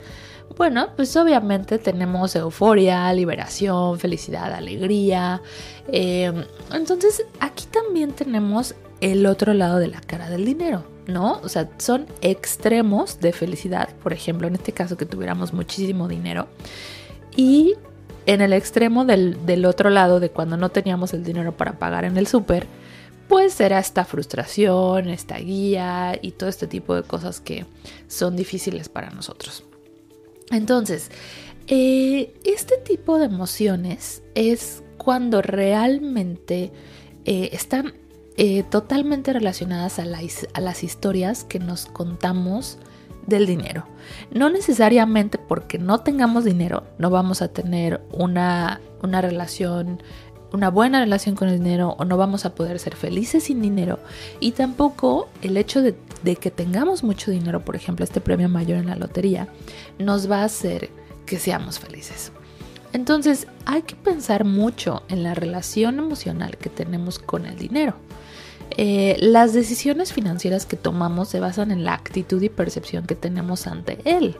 Bueno, 0.56 0.88
pues 0.96 1.16
obviamente 1.16 1.78
tenemos 1.78 2.34
euforia, 2.36 3.12
liberación, 3.12 3.98
felicidad, 3.98 4.52
alegría. 4.52 5.40
Em, 5.88 6.44
entonces 6.72 7.24
aquí 7.38 7.66
también 7.66 8.12
tenemos 8.12 8.74
el 9.00 9.26
otro 9.26 9.54
lado 9.54 9.78
de 9.78 9.88
la 9.88 10.00
cara 10.00 10.28
del 10.28 10.44
dinero, 10.44 10.84
¿no? 11.06 11.40
O 11.42 11.48
sea, 11.48 11.70
son 11.78 12.06
extremos 12.20 13.20
de 13.20 13.32
felicidad. 13.32 13.88
Por 14.02 14.12
ejemplo, 14.12 14.48
en 14.48 14.54
este 14.54 14.72
caso 14.72 14.96
que 14.96 15.06
tuviéramos 15.06 15.52
muchísimo 15.52 16.08
dinero. 16.08 16.48
Y 17.36 17.74
en 18.26 18.40
el 18.40 18.52
extremo 18.52 19.04
del, 19.04 19.46
del 19.46 19.64
otro 19.64 19.88
lado, 19.88 20.20
de 20.20 20.30
cuando 20.30 20.56
no 20.56 20.68
teníamos 20.68 21.14
el 21.14 21.24
dinero 21.24 21.56
para 21.56 21.78
pagar 21.78 22.04
en 22.04 22.16
el 22.18 22.26
súper, 22.26 22.66
pues 23.28 23.60
era 23.60 23.78
esta 23.78 24.04
frustración, 24.04 25.08
esta 25.08 25.38
guía 25.38 26.18
y 26.20 26.32
todo 26.32 26.50
este 26.50 26.66
tipo 26.66 26.94
de 26.96 27.04
cosas 27.04 27.40
que 27.40 27.64
son 28.08 28.36
difíciles 28.36 28.88
para 28.88 29.10
nosotros. 29.10 29.64
Entonces, 30.50 31.10
eh, 31.66 32.34
este 32.44 32.78
tipo 32.78 33.18
de 33.18 33.26
emociones 33.26 34.22
es 34.34 34.82
cuando 34.98 35.40
realmente 35.40 36.72
eh, 37.24 37.50
están 37.52 37.94
eh, 38.36 38.64
totalmente 38.64 39.32
relacionadas 39.32 39.98
a, 39.98 40.02
a 40.02 40.60
las 40.60 40.82
historias 40.82 41.44
que 41.44 41.58
nos 41.58 41.86
contamos 41.86 42.78
del 43.26 43.46
dinero. 43.46 43.86
No 44.32 44.50
necesariamente 44.50 45.38
porque 45.38 45.78
no 45.78 46.00
tengamos 46.00 46.44
dinero, 46.44 46.84
no 46.98 47.10
vamos 47.10 47.42
a 47.42 47.48
tener 47.48 48.02
una, 48.12 48.80
una 49.02 49.20
relación 49.20 50.02
una 50.52 50.70
buena 50.70 51.00
relación 51.00 51.34
con 51.34 51.48
el 51.48 51.58
dinero 51.58 51.94
o 51.98 52.04
no 52.04 52.16
vamos 52.16 52.44
a 52.44 52.54
poder 52.54 52.78
ser 52.78 52.96
felices 52.96 53.44
sin 53.44 53.60
dinero. 53.60 53.98
Y 54.40 54.52
tampoco 54.52 55.28
el 55.42 55.56
hecho 55.56 55.82
de, 55.82 55.94
que 56.36 56.50
tengamos 56.50 57.02
mucho 57.02 57.30
dinero, 57.30 57.60
por 57.60 57.76
ejemplo, 57.76 58.04
este 58.04 58.20
premio 58.20 58.48
mayor 58.48 58.78
en 58.78 58.86
la 58.86 58.96
lotería, 58.96 59.48
nos 59.98 60.30
va 60.30 60.42
a 60.42 60.44
hacer 60.44 60.90
que 61.26 61.38
seamos 61.38 61.78
felices. 61.78 62.32
Entonces 62.92 63.46
hay 63.66 63.82
que 63.82 63.94
pensar 63.94 64.44
mucho 64.44 65.02
en 65.08 65.22
la 65.22 65.34
relación 65.34 65.98
emocional 65.98 66.56
que 66.56 66.68
tenemos 66.68 67.18
con 67.18 67.46
el 67.46 67.56
dinero. 67.56 67.94
Eh, 68.76 69.16
las 69.20 69.52
decisiones 69.52 70.12
financieras 70.12 70.66
que 70.66 70.76
tomamos 70.76 71.28
se 71.28 71.40
basan 71.40 71.70
en 71.70 71.84
la 71.84 71.94
actitud 71.94 72.42
y 72.42 72.48
percepción 72.48 73.06
que 73.06 73.14
tenemos 73.14 73.66
ante 73.66 73.98
él. 74.04 74.36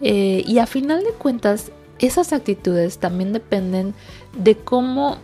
Eh, 0.00 0.42
y 0.46 0.58
a 0.58 0.66
final 0.66 1.02
de 1.02 1.12
cuentas, 1.12 1.70
esas 1.98 2.32
actitudes 2.32 2.98
también 2.98 3.32
dependen 3.32 3.94
de 4.36 4.56
cómo 4.56 5.18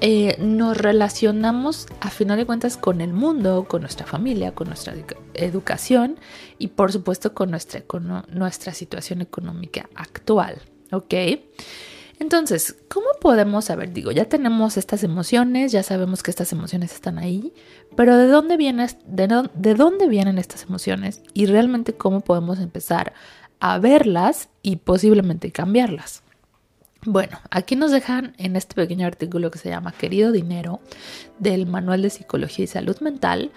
eh, 0.00 0.36
nos 0.38 0.76
relacionamos 0.76 1.86
a 2.00 2.10
final 2.10 2.38
de 2.38 2.46
cuentas 2.46 2.76
con 2.76 3.00
el 3.00 3.12
mundo, 3.12 3.66
con 3.68 3.82
nuestra 3.82 4.06
familia, 4.06 4.54
con 4.54 4.68
nuestra 4.68 4.94
educación 5.34 6.18
y 6.58 6.68
por 6.68 6.90
supuesto 6.90 7.34
con 7.34 7.50
nuestra, 7.50 7.82
con 7.82 8.24
nuestra 8.32 8.72
situación 8.72 9.20
económica 9.20 9.88
actual. 9.94 10.62
¿Ok? 10.92 11.14
Entonces, 12.18 12.76
¿cómo 12.88 13.06
podemos 13.20 13.66
saber? 13.66 13.92
Digo, 13.92 14.10
ya 14.10 14.26
tenemos 14.26 14.76
estas 14.76 15.04
emociones, 15.04 15.72
ya 15.72 15.82
sabemos 15.82 16.22
que 16.22 16.30
estas 16.30 16.52
emociones 16.52 16.92
están 16.92 17.18
ahí, 17.18 17.54
pero 17.96 18.16
¿de 18.16 18.26
dónde, 18.26 18.56
de 18.56 19.74
dónde 19.74 20.08
vienen 20.08 20.38
estas 20.38 20.64
emociones? 20.64 21.22
Y 21.32 21.46
realmente 21.46 21.94
cómo 21.94 22.20
podemos 22.20 22.58
empezar 22.58 23.14
a 23.58 23.78
verlas 23.78 24.50
y 24.62 24.76
posiblemente 24.76 25.50
cambiarlas. 25.50 26.22
Bueno, 27.06 27.40
aquí 27.50 27.76
nos 27.76 27.90
dejan 27.90 28.34
en 28.36 28.56
este 28.56 28.74
pequeño 28.74 29.06
artículo 29.06 29.50
que 29.50 29.58
se 29.58 29.70
llama 29.70 29.92
Querido 29.92 30.32
Dinero 30.32 30.80
del 31.38 31.66
Manual 31.66 32.02
de 32.02 32.10
Psicología 32.10 32.64
y 32.64 32.68
Salud 32.68 32.98
Mental 33.00 33.50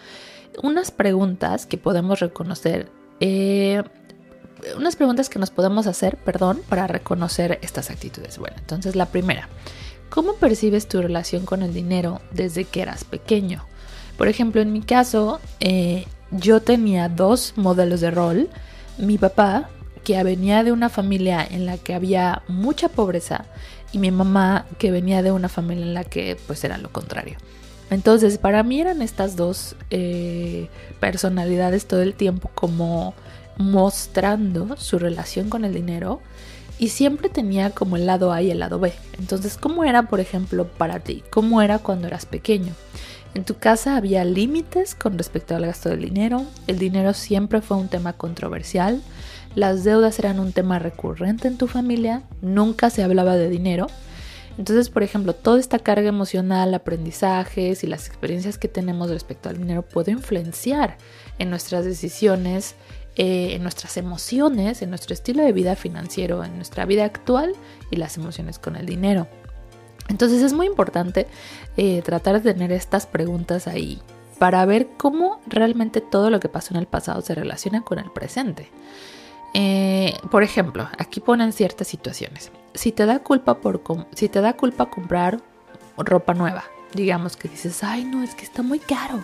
unas 0.61 0.91
preguntas 0.91 1.65
que 1.65 1.77
podemos 1.77 2.19
reconocer 2.19 2.89
eh, 3.19 3.83
unas 4.77 4.95
preguntas 4.95 5.29
que 5.29 5.39
nos 5.39 5.49
podemos 5.49 5.87
hacer, 5.87 6.17
perdón, 6.17 6.61
para 6.69 6.87
reconocer 6.87 7.59
estas 7.61 7.89
actitudes. 7.89 8.37
Bueno, 8.37 8.55
entonces 8.59 8.95
la 8.95 9.07
primera, 9.07 9.49
¿cómo 10.09 10.35
percibes 10.35 10.87
tu 10.87 11.01
relación 11.01 11.45
con 11.45 11.63
el 11.63 11.73
dinero 11.73 12.21
desde 12.31 12.63
que 12.63 12.81
eras 12.81 13.03
pequeño? 13.03 13.65
Por 14.17 14.27
ejemplo, 14.27 14.61
en 14.61 14.71
mi 14.71 14.81
caso, 14.81 15.41
eh, 15.59 16.05
yo 16.31 16.61
tenía 16.61 17.09
dos 17.09 17.53
modelos 17.57 17.99
de 17.99 18.11
rol. 18.11 18.49
Mi 18.97 19.17
papá, 19.17 19.69
que 20.03 20.21
venía 20.23 20.63
de 20.63 20.71
una 20.71 20.89
familia 20.89 21.45
en 21.49 21.65
la 21.65 21.77
que 21.77 21.93
había 21.93 22.43
mucha 22.47 22.89
pobreza, 22.89 23.45
y 23.91 23.99
mi 23.99 24.11
mamá, 24.11 24.65
que 24.79 24.91
venía 24.91 25.21
de 25.21 25.31
una 25.31 25.49
familia 25.49 25.85
en 25.85 25.93
la 25.93 26.03
que 26.03 26.37
pues 26.47 26.63
era 26.63 26.77
lo 26.77 26.91
contrario. 26.91 27.37
Entonces, 27.89 28.39
para 28.39 28.63
mí 28.63 28.81
eran 28.81 29.01
estas 29.01 29.35
dos 29.35 29.75
eh, 29.91 30.67
personalidades 30.99 31.85
todo 31.85 32.01
el 32.01 32.15
tiempo 32.15 32.49
como 32.55 33.13
mostrando 33.57 34.75
su 34.77 34.97
relación 34.97 35.49
con 35.49 35.63
el 35.63 35.75
dinero 35.75 36.19
y 36.79 36.89
siempre 36.89 37.29
tenía 37.29 37.69
como 37.69 37.95
el 37.95 38.07
lado 38.07 38.33
A 38.33 38.41
y 38.41 38.49
el 38.49 38.59
lado 38.59 38.79
B. 38.79 38.93
Entonces, 39.19 39.57
¿cómo 39.57 39.83
era, 39.83 40.03
por 40.03 40.19
ejemplo, 40.19 40.67
para 40.67 41.01
ti? 41.01 41.23
¿Cómo 41.29 41.61
era 41.61 41.77
cuando 41.77 42.07
eras 42.07 42.25
pequeño? 42.25 42.73
En 43.35 43.45
tu 43.45 43.57
casa 43.57 43.95
había 43.95 44.25
límites 44.25 44.95
con 44.95 45.17
respecto 45.17 45.55
al 45.55 45.65
gasto 45.65 45.89
del 45.89 46.01
dinero, 46.01 46.45
el 46.67 46.77
dinero 46.77 47.13
siempre 47.13 47.61
fue 47.61 47.77
un 47.77 47.89
tema 47.89 48.13
controversial, 48.13 49.01
las 49.55 49.83
deudas 49.83 50.19
eran 50.19 50.39
un 50.39 50.51
tema 50.51 50.79
recurrente 50.79 51.47
en 51.47 51.57
tu 51.57 51.67
familia, 51.67 52.23
nunca 52.41 52.89
se 52.89 53.03
hablaba 53.03 53.35
de 53.35 53.49
dinero. 53.49 53.87
Entonces, 54.57 54.89
por 54.89 55.01
ejemplo, 55.01 55.33
toda 55.33 55.59
esta 55.59 55.79
carga 55.79 56.07
emocional, 56.07 56.73
aprendizajes 56.73 57.83
y 57.83 57.87
las 57.87 58.07
experiencias 58.07 58.59
que 58.59 58.67
tenemos 58.67 59.09
respecto 59.09 59.49
al 59.49 59.57
dinero 59.57 59.81
puede 59.81 60.11
influenciar 60.11 60.97
en 61.39 61.49
nuestras 61.49 61.85
decisiones 61.85 62.75
eh, 63.15 63.53
en 63.53 63.61
nuestras 63.61 63.97
emociones, 63.97 64.81
en 64.81 64.89
nuestro 64.89 65.13
estilo 65.13 65.43
de 65.43 65.51
vida 65.51 65.75
financiero, 65.75 66.43
en 66.43 66.55
nuestra 66.55 66.85
vida 66.85 67.05
actual 67.05 67.53
y 67.91 67.97
las 67.97 68.17
emociones 68.17 68.57
con 68.57 68.75
el 68.75 68.87
dinero. 68.87 69.27
Entonces 70.09 70.41
es 70.41 70.51
muy 70.51 70.65
importante 70.65 71.27
eh, 71.77 72.01
tratar 72.01 72.41
de 72.41 72.53
tener 72.53 72.71
estas 72.71 73.05
preguntas 73.05 73.67
ahí 73.67 74.01
para 74.39 74.65
ver 74.65 74.87
cómo 74.97 75.41
realmente 75.45 76.01
todo 76.01 76.31
lo 76.31 76.39
que 76.39 76.49
pasó 76.49 76.73
en 76.73 76.79
el 76.79 76.87
pasado 76.87 77.21
se 77.21 77.35
relaciona 77.35 77.83
con 77.83 77.99
el 77.99 78.11
presente. 78.11 78.71
Eh, 79.53 80.17
por 80.31 80.43
ejemplo, 80.43 80.89
aquí 80.97 81.19
ponen 81.19 81.53
ciertas 81.53 81.87
situaciones. 81.87 82.51
Si 82.73 82.91
te 82.91 83.05
da 83.05 83.19
culpa 83.19 83.59
por 83.61 83.81
si 84.15 84.29
te 84.29 84.41
da 84.41 84.53
culpa 84.53 84.89
comprar 84.89 85.41
ropa 85.97 86.33
nueva, 86.33 86.63
digamos 86.93 87.35
que 87.35 87.47
dices, 87.47 87.83
ay 87.83 88.03
no, 88.03 88.23
es 88.23 88.33
que 88.33 88.43
está 88.43 88.63
muy 88.63 88.79
caro 88.79 89.23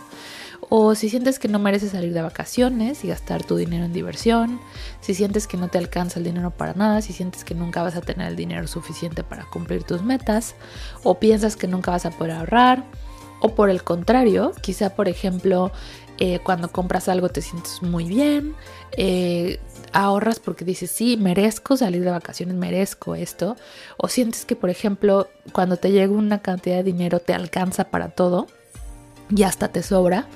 o 0.70 0.94
si 0.96 1.10
sientes 1.10 1.40
que 1.40 1.48
no 1.48 1.60
mereces 1.60 1.92
salir 1.92 2.14
de 2.14 2.22
vacaciones 2.22 3.04
y 3.04 3.08
gastar 3.08 3.44
tu 3.44 3.56
dinero 3.56 3.86
en 3.86 3.94
diversión, 3.94 4.60
si 5.02 5.14
sientes 5.14 5.48
que 5.48 5.58
no 5.58 5.70
te 5.70 5.78
alcanza 5.78 6.20
el 6.20 6.26
dinero 6.26 6.52
para 6.52 6.74
nada, 6.74 7.02
si 7.02 7.14
sientes 7.14 7.44
que 7.44 7.56
nunca 7.56 7.82
vas 7.82 7.96
a 7.96 8.02
tener 8.02 8.28
el 8.28 8.36
dinero 8.36 8.68
suficiente 8.68 9.24
para 9.24 9.46
cumplir 9.46 9.84
tus 9.84 10.04
metas, 10.04 10.56
o 11.04 11.20
piensas 11.20 11.56
que 11.56 11.68
nunca 11.68 11.92
vas 11.92 12.06
a 12.06 12.12
poder 12.12 12.34
ahorrar, 12.34 12.84
o 13.42 13.56
por 13.56 13.70
el 13.70 13.84
contrario, 13.84 14.52
quizá 14.62 14.96
por 14.96 15.08
ejemplo 15.08 15.72
eh, 16.20 16.40
cuando 16.44 16.72
compras 16.72 17.10
algo 17.10 17.30
te 17.30 17.42
sientes 17.42 17.82
muy 17.82 18.06
bien, 18.06 18.56
eh, 18.98 19.60
ahorras 19.94 20.40
porque 20.40 20.66
dices, 20.66 20.92
sí, 20.92 21.18
merezco 21.18 21.78
salir 21.78 22.04
de 22.04 22.12
vacaciones, 22.12 22.56
merezco 22.56 23.16
esto, 23.16 23.56
o 23.98 24.08
sientes 24.08 24.46
que 24.46 24.56
por 24.56 24.70
ejemplo 24.70 25.30
cuando 25.54 25.78
te 25.78 25.92
llega 25.92 26.14
una 26.14 26.42
cantidad 26.42 26.78
de 26.78 26.84
dinero 26.84 27.20
te 27.20 27.34
alcanza 27.34 27.86
para 27.86 28.10
todo 28.10 28.48
y 29.30 29.44
hasta 29.44 29.70
te 29.70 29.82
sobra, 29.82 30.28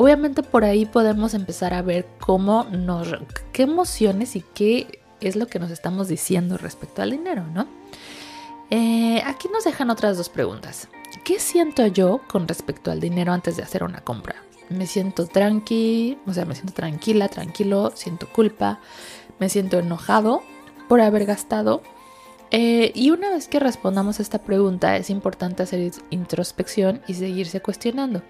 Obviamente 0.00 0.44
por 0.44 0.64
ahí 0.64 0.86
podemos 0.86 1.34
empezar 1.34 1.74
a 1.74 1.82
ver 1.82 2.06
cómo 2.20 2.64
nos, 2.70 3.08
qué 3.52 3.62
emociones 3.62 4.36
y 4.36 4.44
qué 4.54 5.00
es 5.20 5.34
lo 5.34 5.48
que 5.48 5.58
nos 5.58 5.72
estamos 5.72 6.06
diciendo 6.06 6.56
respecto 6.56 7.02
al 7.02 7.10
dinero, 7.10 7.44
¿no? 7.52 7.66
Eh, 8.70 9.20
aquí 9.26 9.48
nos 9.52 9.64
dejan 9.64 9.90
otras 9.90 10.16
dos 10.16 10.28
preguntas. 10.28 10.88
¿Qué 11.24 11.40
siento 11.40 11.84
yo 11.88 12.20
con 12.28 12.46
respecto 12.46 12.92
al 12.92 13.00
dinero 13.00 13.32
antes 13.32 13.56
de 13.56 13.64
hacer 13.64 13.82
una 13.82 14.00
compra? 14.02 14.36
Me 14.70 14.86
siento 14.86 15.26
tranqui, 15.26 16.18
o 16.26 16.32
sea, 16.32 16.44
me 16.44 16.54
siento 16.54 16.74
tranquila, 16.74 17.28
tranquilo, 17.28 17.92
siento 17.94 18.28
culpa, 18.28 18.80
me 19.38 19.48
siento 19.48 19.78
enojado 19.78 20.42
por 20.88 21.00
haber 21.00 21.24
gastado 21.26 21.82
eh, 22.50 22.92
y 22.94 23.10
una 23.10 23.30
vez 23.30 23.46
que 23.46 23.60
respondamos 23.60 24.18
a 24.18 24.22
esta 24.22 24.38
pregunta, 24.38 24.96
es 24.96 25.10
importante 25.10 25.62
hacer 25.62 25.92
introspección 26.10 27.02
y 27.06 27.14
seguirse 27.14 27.60
cuestionando. 27.60 28.22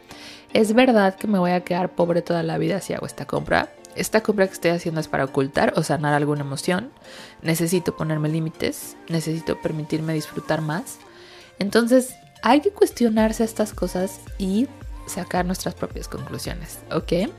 ¿Es 0.53 0.75
verdad 0.75 1.15
que 1.15 1.29
me 1.29 1.39
voy 1.39 1.53
a 1.53 1.63
quedar 1.63 1.95
pobre 1.95 2.23
toda 2.23 2.43
la 2.43 2.59
vida 2.59 2.81
si 2.81 2.95
hago 2.95 3.07
esta 3.07 3.27
compra? 3.27 3.73
¿Esta 3.95 4.23
compra 4.23 4.47
que 4.47 4.55
estoy 4.55 4.71
haciendo 4.73 5.01
es 5.01 5.09
para 5.09 5.25
ocultar 5.25 5.73
o 5.77 5.83
sanar 5.83 6.15
alguna 6.15 6.41
emoción? 6.41 6.91
¿Necesito 7.43 7.97
ponerme 7.97 8.29
límites? 8.29 8.97
¿Necesito 9.09 9.61
permitirme 9.61 10.15
disfrutar 10.15 10.63
más? 10.63 10.99
Entonces, 11.59 12.15
hay 12.43 12.61
que 12.61 12.71
cuestionarse 12.71 13.45
estas 13.45 13.73
cosas 13.73 14.21
y 14.39 14.69
sacar 15.09 15.45
nuestras 15.47 15.75
propias 15.75 16.09
conclusiones, 16.09 16.81
¿ok? 16.93 17.31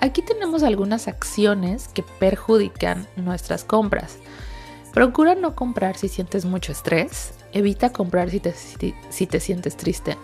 Aquí 0.00 0.20
tenemos 0.22 0.62
algunas 0.64 1.06
acciones 1.06 1.88
que 1.88 2.02
perjudican 2.02 3.06
nuestras 3.16 3.62
compras. 3.62 4.18
Procura 4.92 5.34
no 5.34 5.54
comprar 5.54 5.96
si 5.96 6.08
sientes 6.08 6.44
mucho 6.44 6.72
estrés. 6.72 7.34
Evita 7.52 7.92
comprar 7.92 8.30
si 8.30 8.40
te, 8.40 8.52
si, 8.52 9.26
te 9.26 9.40
sientes 9.40 9.76
triste. 9.76 10.18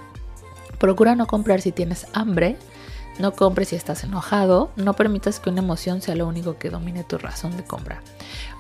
Procura 0.79 1.15
no 1.15 1.27
comprar 1.27 1.61
si 1.61 1.73
tienes 1.73 2.07
hambre. 2.13 2.57
No 3.19 3.33
compres 3.33 3.69
si 3.69 3.77
estás 3.77 4.05
enojado. 4.05 4.71
No 4.77 4.95
permitas 4.95 5.41
que 5.41 5.51
una 5.51 5.61
emoción 5.61 6.01
sea 6.01 6.15
lo 6.15 6.27
único 6.27 6.59
que 6.59 6.71
domine 6.71 7.05
tu 7.05 7.19
razón 7.19 7.57
de 7.57 7.65
compra. 7.65 8.03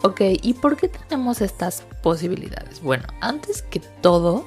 Ok, 0.02 0.20
¿y 0.42 0.54
por 0.54 0.76
qué 0.76 0.88
tenemos 0.88 1.40
estas 1.40 1.82
posibilidades? 2.02 2.82
Bueno, 2.82 3.04
antes 3.20 3.62
que 3.62 3.80
todo, 4.00 4.44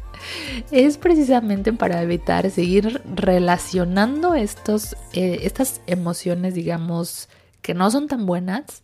es 0.70 0.98
precisamente 0.98 1.72
para 1.72 2.02
evitar 2.02 2.50
seguir 2.50 3.02
relacionando 3.14 4.34
estos, 4.34 4.96
eh, 5.12 5.40
estas 5.42 5.80
emociones, 5.86 6.54
digamos, 6.54 7.28
que 7.62 7.74
no 7.74 7.90
son 7.90 8.08
tan 8.08 8.26
buenas 8.26 8.82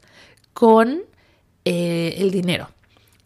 con 0.54 1.02
eh, 1.64 2.16
el 2.18 2.30
dinero. 2.30 2.70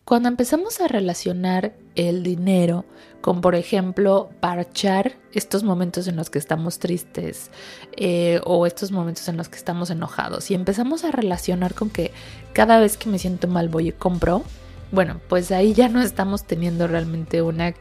cuando 0.04 0.28
empezamos 0.28 0.80
a 0.80 0.88
relacionar 0.88 1.74
el 1.94 2.22
dinero 2.22 2.84
con, 3.22 3.40
por 3.40 3.54
ejemplo, 3.54 4.28
parchar 4.40 5.12
estos 5.32 5.62
momentos 5.62 6.08
en 6.08 6.16
los 6.16 6.28
que 6.28 6.38
estamos 6.38 6.78
tristes 6.78 7.50
eh, 7.96 8.40
o 8.44 8.66
estos 8.66 8.90
momentos 8.90 9.28
en 9.28 9.38
los 9.38 9.48
que 9.48 9.56
estamos 9.56 9.88
enojados 9.90 10.50
y 10.50 10.54
empezamos 10.54 11.04
a 11.04 11.12
relacionar 11.12 11.72
con 11.72 11.88
que 11.88 12.12
cada 12.52 12.78
vez 12.80 12.98
que 12.98 13.08
me 13.08 13.18
siento 13.18 13.48
mal 13.48 13.68
voy 13.68 13.88
y 13.88 13.92
compro, 13.92 14.42
bueno, 14.90 15.20
pues 15.28 15.52
ahí 15.52 15.72
ya 15.72 15.88
no 15.88 16.02
estamos 16.02 16.44
teniendo 16.44 16.86
realmente 16.88 17.40
una, 17.40 17.72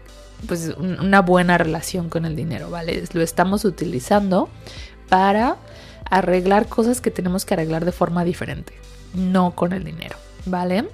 pues, 0.48 0.74
una 0.77 1.21
buena 1.21 1.57
relación 1.57 2.10
con 2.10 2.25
el 2.25 2.36
dinero, 2.36 2.69
¿vale? 2.69 3.03
Lo 3.12 3.21
estamos 3.21 3.65
utilizando 3.65 4.48
para 5.10 5.57
arreglar 6.10 6.67
cosas 6.67 7.01
que 7.01 7.12
tenemos 7.12 7.45
que 7.45 7.55
arreglar 7.55 7.83
de 7.83 7.91
forma 7.91 8.24
diferente, 8.24 8.74
no 9.15 9.55
con 9.55 9.74
el 9.74 9.83
dinero, 9.83 10.15
¿vale? 10.45 10.86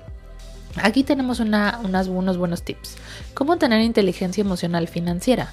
Aquí 0.83 1.03
tenemos 1.03 1.39
unos 1.39 2.37
buenos 2.37 2.63
tips. 2.63 2.95
¿Cómo 3.33 3.57
tener 3.57 3.81
inteligencia 3.81 4.41
emocional 4.41 4.87
financiera? 4.87 5.51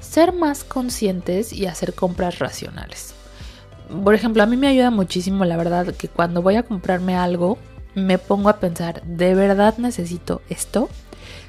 Ser 0.00 0.32
más 0.32 0.64
conscientes 0.64 1.52
y 1.52 1.66
hacer 1.66 1.94
compras 1.94 2.38
racionales. 2.38 3.14
Por 4.04 4.14
ejemplo, 4.14 4.42
a 4.42 4.46
mí 4.46 4.56
me 4.56 4.68
ayuda 4.68 4.90
muchísimo, 4.90 5.44
la 5.44 5.56
verdad, 5.56 5.94
que 5.94 6.08
cuando 6.08 6.42
voy 6.42 6.56
a 6.56 6.62
comprarme 6.62 7.16
algo, 7.16 7.58
me 7.94 8.16
pongo 8.18 8.48
a 8.48 8.58
pensar, 8.58 9.02
¿de 9.02 9.34
verdad 9.34 9.76
necesito 9.78 10.40
esto? 10.48 10.88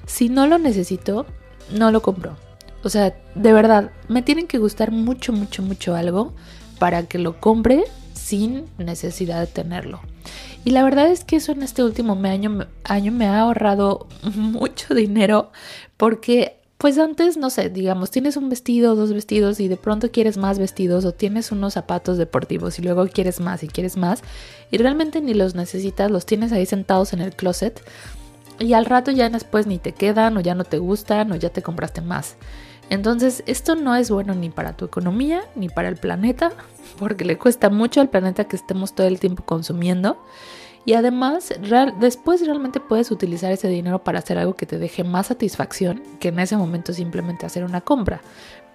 Si 0.05 0.27
no 0.27 0.47
lo 0.47 0.57
necesito, 0.57 1.25
no 1.71 1.91
lo 1.91 2.01
compro. 2.01 2.35
O 2.83 2.89
sea, 2.89 3.15
de 3.35 3.53
verdad, 3.53 3.91
me 4.09 4.21
tienen 4.21 4.47
que 4.47 4.57
gustar 4.57 4.91
mucho, 4.91 5.31
mucho, 5.31 5.63
mucho 5.63 5.95
algo 5.95 6.33
para 6.79 7.03
que 7.03 7.17
lo 7.17 7.39
compre 7.39 7.85
sin 8.13 8.65
necesidad 8.77 9.39
de 9.39 9.47
tenerlo. 9.47 10.01
Y 10.65 10.71
la 10.71 10.83
verdad 10.83 11.07
es 11.07 11.23
que 11.23 11.37
eso 11.37 11.51
en 11.51 11.63
este 11.63 11.83
último 11.83 12.19
año, 12.23 12.67
año 12.83 13.11
me 13.11 13.27
ha 13.27 13.41
ahorrado 13.41 14.07
mucho 14.35 14.93
dinero 14.93 15.51
porque 15.97 16.59
pues 16.77 16.97
antes, 16.97 17.37
no 17.37 17.49
sé, 17.49 17.69
digamos, 17.69 18.11
tienes 18.11 18.35
un 18.35 18.49
vestido, 18.49 18.95
dos 18.95 19.13
vestidos 19.13 19.61
y 19.61 19.69
de 19.69 19.77
pronto 19.77 20.11
quieres 20.11 20.35
más 20.35 20.59
vestidos 20.59 21.05
o 21.05 21.13
tienes 21.13 21.53
unos 21.53 21.75
zapatos 21.75 22.17
deportivos 22.17 22.77
y 22.77 22.81
luego 22.81 23.07
quieres 23.07 23.39
más 23.39 23.63
y 23.63 23.69
quieres 23.69 23.95
más 23.95 24.21
y 24.69 24.77
realmente 24.79 25.21
ni 25.21 25.33
los 25.33 25.55
necesitas, 25.55 26.11
los 26.11 26.25
tienes 26.25 26.51
ahí 26.51 26.65
sentados 26.65 27.13
en 27.13 27.21
el 27.21 27.33
closet 27.33 27.81
y 28.59 28.73
al 28.73 28.85
rato 28.85 29.11
ya 29.11 29.29
después 29.29 29.65
ni 29.65 29.77
te 29.77 29.93
quedan 29.93 30.35
o 30.35 30.41
ya 30.41 30.55
no 30.55 30.65
te 30.65 30.77
gustan 30.77 31.31
o 31.31 31.35
ya 31.37 31.49
te 31.49 31.61
compraste 31.61 32.01
más. 32.01 32.35
Entonces, 32.89 33.43
esto 33.47 33.75
no 33.75 33.95
es 33.95 34.11
bueno 34.11 34.35
ni 34.35 34.49
para 34.49 34.75
tu 34.75 34.85
economía 34.85 35.41
ni 35.55 35.69
para 35.69 35.89
el 35.89 35.97
planeta, 35.97 36.51
porque 36.99 37.25
le 37.25 37.37
cuesta 37.37 37.69
mucho 37.69 38.01
al 38.01 38.09
planeta 38.09 38.45
que 38.45 38.55
estemos 38.55 38.93
todo 38.93 39.07
el 39.07 39.19
tiempo 39.19 39.43
consumiendo. 39.43 40.17
Y 40.85 40.93
además, 40.93 41.53
después 41.99 42.45
realmente 42.45 42.81
puedes 42.81 43.09
utilizar 43.09 43.51
ese 43.53 43.69
dinero 43.69 44.03
para 44.03 44.19
hacer 44.19 44.37
algo 44.37 44.55
que 44.55 44.65
te 44.65 44.77
deje 44.77 45.05
más 45.05 45.27
satisfacción 45.27 46.03
que 46.19 46.27
en 46.27 46.39
ese 46.39 46.57
momento 46.57 46.91
simplemente 46.91 47.45
hacer 47.45 47.63
una 47.63 47.79
compra. 47.79 48.21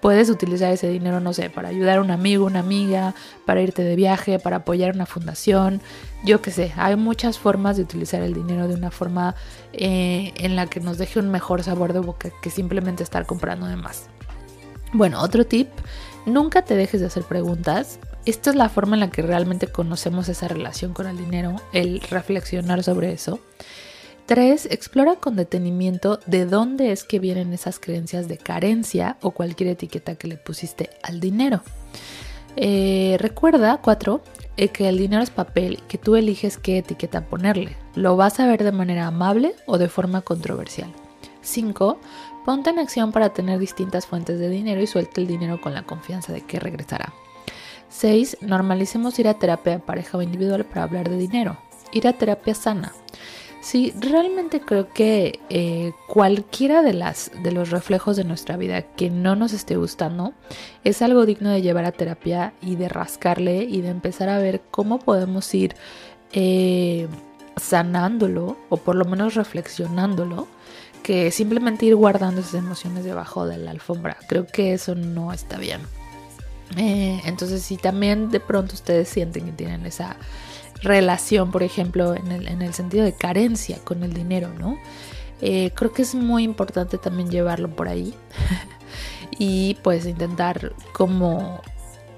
Puedes 0.01 0.31
utilizar 0.31 0.73
ese 0.73 0.89
dinero, 0.89 1.21
no 1.21 1.33
sé, 1.33 1.51
para 1.51 1.69
ayudar 1.69 1.99
a 1.99 2.01
un 2.01 2.11
amigo, 2.11 2.47
una 2.47 2.61
amiga, 2.61 3.15
para 3.45 3.61
irte 3.61 3.83
de 3.83 3.97
viaje, 3.97 4.39
para 4.39 4.59
apoyar 4.59 4.95
una 4.95 5.07
fundación, 5.07 5.81
yo 6.25 6.43
qué 6.43 6.51
sé, 6.51 6.73
hay 6.77 6.97
muchas 6.97 7.39
formas 7.39 7.77
de 7.77 7.83
utilizar 7.83 8.23
el 8.23 8.35
dinero 8.35 8.69
de 8.69 8.75
una 8.75 8.91
forma 8.91 9.35
eh, 9.73 10.33
en 10.37 10.57
la 10.57 10.67
que 10.67 10.81
nos 10.81 10.99
deje 10.99 11.19
un 11.19 11.31
mejor 11.31 11.63
sabor 11.63 11.93
de 11.93 12.01
boca 12.01 12.31
que 12.43 12.51
simplemente 12.51 13.03
estar 13.03 13.27
comprando 13.27 13.67
de 13.67 13.77
más. 13.77 14.09
Bueno, 14.93 15.21
otro 15.21 15.47
tip, 15.47 15.69
nunca 16.27 16.63
te 16.63 16.75
dejes 16.75 17.01
de 17.01 17.07
hacer 17.07 17.25
preguntas. 17.25 17.99
Esta 18.25 18.51
es 18.51 18.57
la 18.57 18.69
forma 18.69 18.97
en 18.97 19.01
la 19.01 19.11
que 19.11 19.23
realmente 19.23 19.67
conocemos 19.67 20.29
esa 20.29 20.49
relación 20.49 20.93
con 20.93 21.07
el 21.07 21.17
dinero, 21.17 21.57
el 21.73 22.01
reflexionar 22.01 22.83
sobre 22.83 23.13
eso. 23.13 23.39
3. 24.29 24.69
Explora 24.71 25.17
con 25.17 25.37
detenimiento 25.37 26.21
de 26.27 26.45
dónde 26.45 26.93
es 26.93 27.03
que 27.03 27.19
vienen 27.19 27.55
esas 27.55 27.81
creencias 27.81 28.29
de 28.29 28.37
carencia 28.37 29.17
o 29.23 29.31
cualquier 29.31 29.71
etiqueta 29.71 30.17
que 30.17 30.29
le 30.29 30.37
pusiste 30.37 30.91
al 31.03 31.19
dinero. 31.19 31.63
Eh, 32.55 33.17
recuerda, 33.21 33.79
4, 33.83 34.21
eh, 34.59 34.69
que 34.69 34.87
el 34.91 34.99
dinero 34.99 35.23
es 35.23 35.31
papel 35.31 35.81
que 35.89 35.97
tú 35.97 36.15
eliges 36.15 36.59
qué 36.59 36.77
etiqueta 36.77 37.25
ponerle. 37.25 37.75
Lo 37.95 38.17
vas 38.17 38.39
a 38.39 38.47
ver 38.47 38.65
de 38.65 38.73
manera 38.73 39.07
amable 39.07 39.55
o 39.65 39.79
de 39.79 39.89
forma 39.89 40.21
controversial. 40.21 40.93
5. 41.41 41.99
Ponte 42.45 42.69
en 42.69 42.81
acción 42.81 43.13
para 43.13 43.31
tener 43.31 43.59
distintas 43.59 44.07
fuentes 44.07 44.39
de 44.39 44.51
dinero 44.51 44.83
y 44.83 44.87
suelte 44.87 45.23
el 45.23 45.27
dinero 45.27 45.59
con 45.59 45.73
la 45.73 45.85
confianza 45.85 46.35
de 46.35 46.43
que 46.43 46.61
regresará. 46.61 47.15
6. 47.89 48.39
Normalicemos 48.43 49.19
ir 49.19 49.29
a 49.29 49.39
terapia 49.39 49.79
pareja 49.79 50.19
o 50.19 50.23
individual 50.23 50.67
para 50.67 50.83
hablar 50.83 51.09
de 51.09 51.17
dinero. 51.17 51.57
Ir 51.93 52.07
a 52.07 52.13
terapia 52.13 52.55
sana. 52.55 52.93
Sí, 53.61 53.93
realmente 53.99 54.61
creo 54.61 54.89
que 54.93 55.41
eh, 55.51 55.93
cualquiera 56.07 56.83
de, 56.83 56.95
las, 56.95 57.31
de 57.43 57.51
los 57.51 57.71
reflejos 57.71 58.17
de 58.17 58.25
nuestra 58.25 58.57
vida 58.57 58.83
que 58.83 59.11
no 59.11 59.35
nos 59.35 59.53
esté 59.53 59.77
gustando 59.77 60.33
es 60.85 61.03
algo 61.03 61.27
digno 61.27 61.51
de 61.51 61.61
llevar 61.61 61.85
a 61.85 61.93
terapia 61.93 62.55
y 62.63 62.77
de 62.77 62.89
rascarle 62.89 63.65
y 63.65 63.81
de 63.81 63.89
empezar 63.89 64.29
a 64.29 64.39
ver 64.39 64.63
cómo 64.71 65.01
podemos 65.01 65.53
ir 65.55 65.75
eh, 66.33 67.09
sanándolo 67.57 68.57
o 68.69 68.77
por 68.77 68.95
lo 68.95 69.05
menos 69.05 69.35
reflexionándolo 69.35 70.47
que 71.03 71.31
simplemente 71.33 71.87
ir 71.87 71.97
guardando 71.97 72.41
esas 72.41 72.55
emociones 72.55 73.05
debajo 73.05 73.47
de 73.47 73.59
la 73.59 73.73
alfombra. 73.73 74.19
Creo 74.29 74.47
que 74.47 74.73
eso 74.73 74.95
no 74.95 75.33
está 75.33 75.59
bien. 75.59 75.81
Eh, 76.77 77.21
entonces, 77.25 77.63
si 77.63 77.77
también 77.77 78.31
de 78.31 78.41
pronto 78.41 78.75
ustedes 78.75 79.09
sienten 79.09 79.47
que 79.47 79.53
tienen 79.53 79.87
esa 79.87 80.17
relación, 80.83 81.51
por 81.51 81.63
ejemplo, 81.63 82.15
en 82.15 82.33
el, 82.33 82.49
en 82.49 82.63
el 82.63 82.75
sentido 82.75 83.05
de 83.05 83.13
carencia 83.13 83.79
con 83.85 84.03
el 84.03 84.13
dinero, 84.13 84.53
¿no? 84.59 84.79
Eh, 85.41 85.71
creo 85.75 85.93
que 85.93 86.03
es 86.03 86.15
muy 86.15 86.43
importante 86.43 86.99
también 86.99 87.31
llevarlo 87.31 87.69
por 87.71 87.89
ahí 87.89 88.13
y 89.39 89.77
pues 89.83 90.05
intentar 90.05 90.73
como 90.93 91.61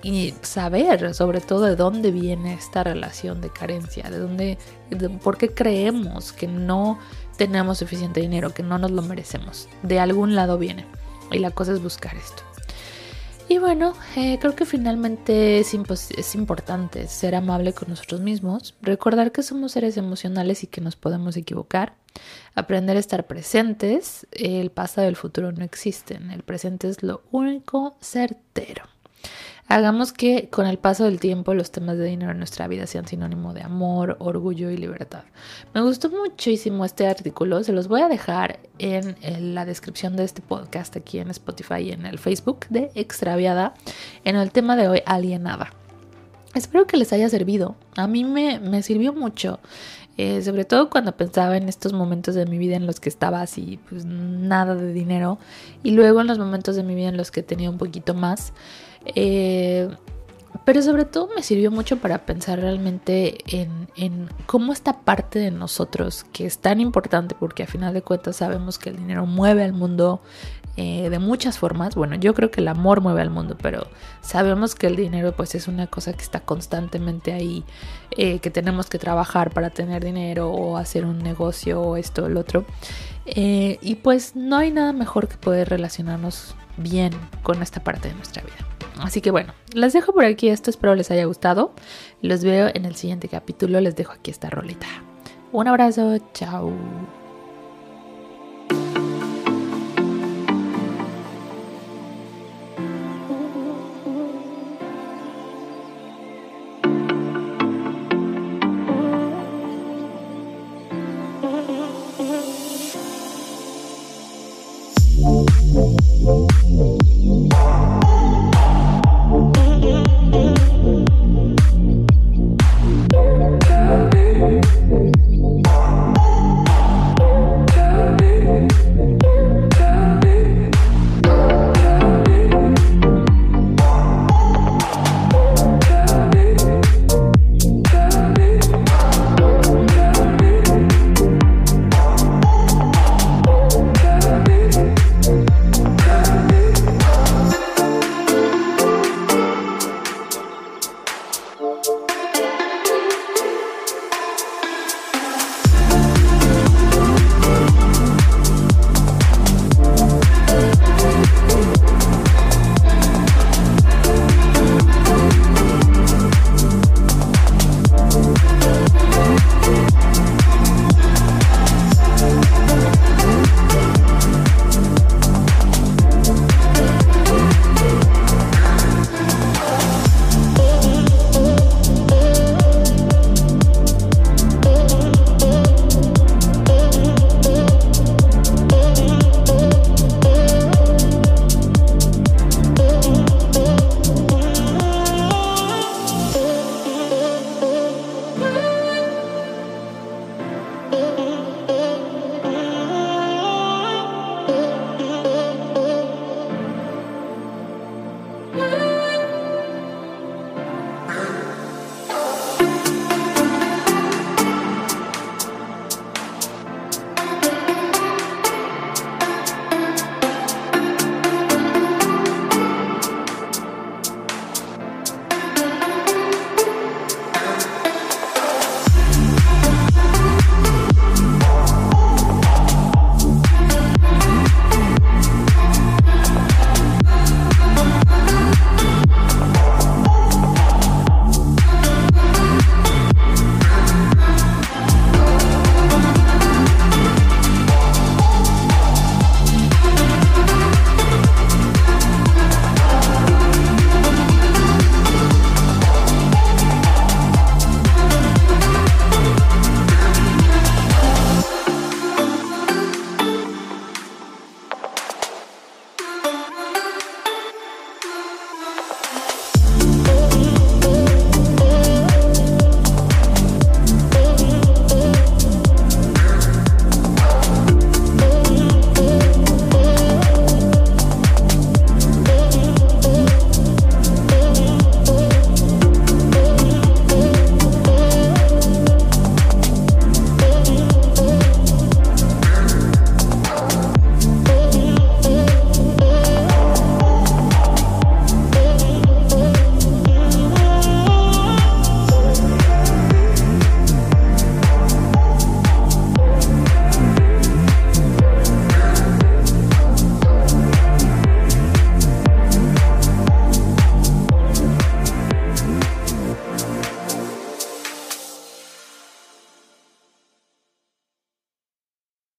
y 0.03 0.35
saber 0.41 1.15
sobre 1.15 1.43
todo 1.43 1.67
de 1.67 1.77
dónde 1.77 2.11
viene 2.11 2.55
esta 2.55 2.83
relación 2.83 3.43
de 3.43 3.51
carencia, 3.51 4.09
de 4.09 4.19
dónde, 4.19 4.59
por 5.23 5.37
qué 5.37 5.51
creemos 5.51 6.33
que 6.33 6.47
no 6.47 6.99
tenemos 7.37 7.79
suficiente 7.79 8.21
dinero, 8.21 8.55
que 8.55 8.63
no 8.63 8.79
nos 8.79 8.91
lo 8.91 9.03
merecemos. 9.03 9.69
De 9.83 10.01
algún 10.01 10.35
lado 10.35 10.59
viene. 10.59 10.87
Y 11.31 11.39
la 11.39 11.51
cosa 11.51 11.73
es 11.73 11.83
buscar 11.83 12.15
esto. 12.17 12.43
Y 13.51 13.59
bueno, 13.59 13.95
eh, 14.15 14.39
creo 14.41 14.55
que 14.55 14.65
finalmente 14.65 15.59
es, 15.59 15.75
es, 15.75 16.35
importante 16.37 17.09
ser 17.09 17.35
amable 17.35 17.73
con 17.73 17.89
nosotros 17.89 18.21
mismos, 18.21 18.77
recordar 18.81 19.33
que 19.33 19.43
somos 19.43 19.73
seres 19.73 19.97
emocionales 19.97 20.63
y 20.63 20.69
que 20.69 20.81
nos 20.81 20.95
podemos 20.95 21.37
equivocar, 21.37 21.95
aprender 22.55 22.97
a 22.97 23.01
estar 23.01 23.27
presentes, 23.27 24.29
el 24.31 24.71
pasado 24.71 25.09
y 25.09 25.11
el 25.11 25.17
futuro 25.17 25.51
no 25.51 25.65
existen, 25.65 26.31
el 26.31 26.45
presente 26.45 26.89
es 26.89 27.03
lo 27.03 27.23
único 27.33 27.97
certero. 28.01 28.85
Hagamos 29.71 30.13
que 30.13 30.49
con 30.51 30.67
el 30.67 30.79
paso 30.79 31.05
del 31.05 31.21
tiempo 31.21 31.55
los 31.55 31.71
temas 31.71 31.97
de 31.97 32.05
dinero 32.07 32.33
en 32.33 32.39
nuestra 32.39 32.67
vida 32.67 32.89
sean 32.89 33.07
sinónimo 33.07 33.55
de 33.55 33.63
amor, 33.63 34.17
orgullo 34.19 34.69
y 34.69 34.77
libertad. 34.77 35.23
Me 35.73 35.81
gustó 35.81 36.11
muchísimo 36.11 36.85
este 36.85 37.07
artículo, 37.07 37.63
se 37.63 37.73
los 37.73 37.87
voy 37.87 38.01
a 38.01 38.09
dejar 38.09 38.59
en 38.81 39.55
la 39.55 39.65
descripción 39.65 40.17
de 40.17 40.25
este 40.25 40.43
podcast 40.43 40.97
aquí 40.97 41.21
en 41.21 41.31
Spotify 41.31 41.83
y 41.83 41.93
en 41.93 42.05
el 42.05 42.19
Facebook 42.19 42.67
de 42.69 42.91
Extraviada 42.97 43.75
en 44.25 44.35
el 44.35 44.51
tema 44.51 44.75
de 44.75 44.89
hoy, 44.89 45.03
alienada. 45.07 45.71
Espero 46.53 46.89
que 46.89 46.97
les 46.97 47.13
haya 47.13 47.29
servido. 47.29 47.77
A 47.95 48.09
mí 48.09 48.25
me, 48.25 48.83
sirvió 48.83 49.13
mucho. 49.13 49.61
Eh, 50.17 50.43
sobre 50.43 50.65
todo 50.65 50.91
cuando 50.91 51.17
pensaba 51.17 51.57
en 51.57 51.69
estos 51.69 51.93
momentos 51.93 52.35
de 52.35 52.45
mi 52.45 52.59
vida 52.59 52.75
en 52.75 52.87
los 52.87 52.99
que 52.99 53.09
estaba 53.09 53.41
así, 53.41 53.79
pues 53.89 54.05
nada 54.05 54.75
de 54.75 54.93
dinero, 54.93 55.39
y 55.85 55.93
luego 55.93 56.21
en 56.21 56.27
los 56.27 56.39
momentos 56.39 56.75
de 56.75 56.83
mi 56.83 56.97
vida 56.97 57.09
en 57.09 57.17
los 57.17 57.31
que 57.31 57.45
tenía 57.45 57.71
un 57.71 57.79
poquito 57.79 58.15
más. 58.15 58.53
Eh, 59.05 59.89
pero 60.65 60.83
sobre 60.83 61.05
todo 61.05 61.29
me 61.35 61.43
sirvió 61.43 61.71
mucho 61.71 61.97
para 61.99 62.27
pensar 62.27 62.61
realmente 62.61 63.39
en, 63.47 64.29
cómo 64.47 64.73
esta 64.73 65.01
parte 65.01 65.39
de 65.39 65.51
nosotros, 65.51 66.25
que 66.33 66.47
es 66.47 66.59
tan 66.59 66.81
importante 66.81 67.35
porque 67.39 67.63
a 67.63 67.67
final 67.67 67.95
de 67.95 68.03
cuentas 68.03 68.37
sabemos 68.37 68.79
que 68.79 68.91
el 68.91 68.97
dinero 68.97 69.27
mueve 69.27 69.65
al 69.65 69.73
mundo 69.73 70.21
eh, 70.77 71.09
de 71.09 71.19
muchas 71.19 71.59
formas. 71.59 71.95
Bueno, 71.95 72.17
yo 72.17 72.35
creo 72.35 72.51
que 72.51 72.61
el 72.61 72.69
amor 72.69 73.01
mueve 73.01 73.23
al 73.23 73.31
mundo, 73.31 73.57
pero 73.61 73.87
sabemos 74.21 74.75
que 74.75 74.87
el 74.87 74.97
dinero 74.97 75.33
pues 75.33 75.55
es 75.55 75.67
una 75.67 75.87
cosa 75.87 76.13
que 76.13 76.23
está 76.23 76.41
constantemente 76.41 77.33
ahí, 77.33 77.65
eh, 78.17 78.39
que 78.41 78.51
tenemos 78.51 78.89
que 78.89 78.99
trabajar 78.99 79.51
para 79.53 79.71
tener 79.71 80.05
dinero 80.05 80.51
o 80.51 80.77
hacer 80.77 81.05
un 81.05 81.19
negocio 81.19 81.81
o 81.81 81.97
esto 81.97 82.25
o 82.25 82.27
el 82.27 82.37
otro. 82.37 82.65
y 83.27 83.95
pues 84.03 84.37
no 84.37 84.57
hay 84.57 84.71
nada 84.73 84.93
mejor 84.93 85.29
que 85.29 85.37
poder 85.37 85.69
relacionarnos 85.69 86.55
bien 86.77 87.13
con 87.43 87.63
esta 87.63 87.83
parte 87.83 88.09
de 88.09 88.15
nuestra 88.15 88.43
vida. 88.43 88.70
Así 89.03 89.21
que 89.21 89.31
bueno, 89.31 89.55
les 89.73 89.93
dejo 89.93 90.13
por 90.13 90.25
aquí 90.25 90.49
esto, 90.49 90.71
espero 90.71 90.95
les 90.95 91.11
haya 91.11 91.25
gustado. 91.25 91.73
Los 92.23 92.45
veo 92.45 92.69
en 92.73 92.85
el 92.85 92.97
siguiente 92.97 93.29
capítulo, 93.29 93.81
les 93.81 93.97
dejo 93.97 94.13
aquí 94.13 94.31
esta 94.31 94.51
rolita. 94.51 94.87
Un 95.53 95.69
abrazo, 95.69 96.19
chao. 96.33 96.73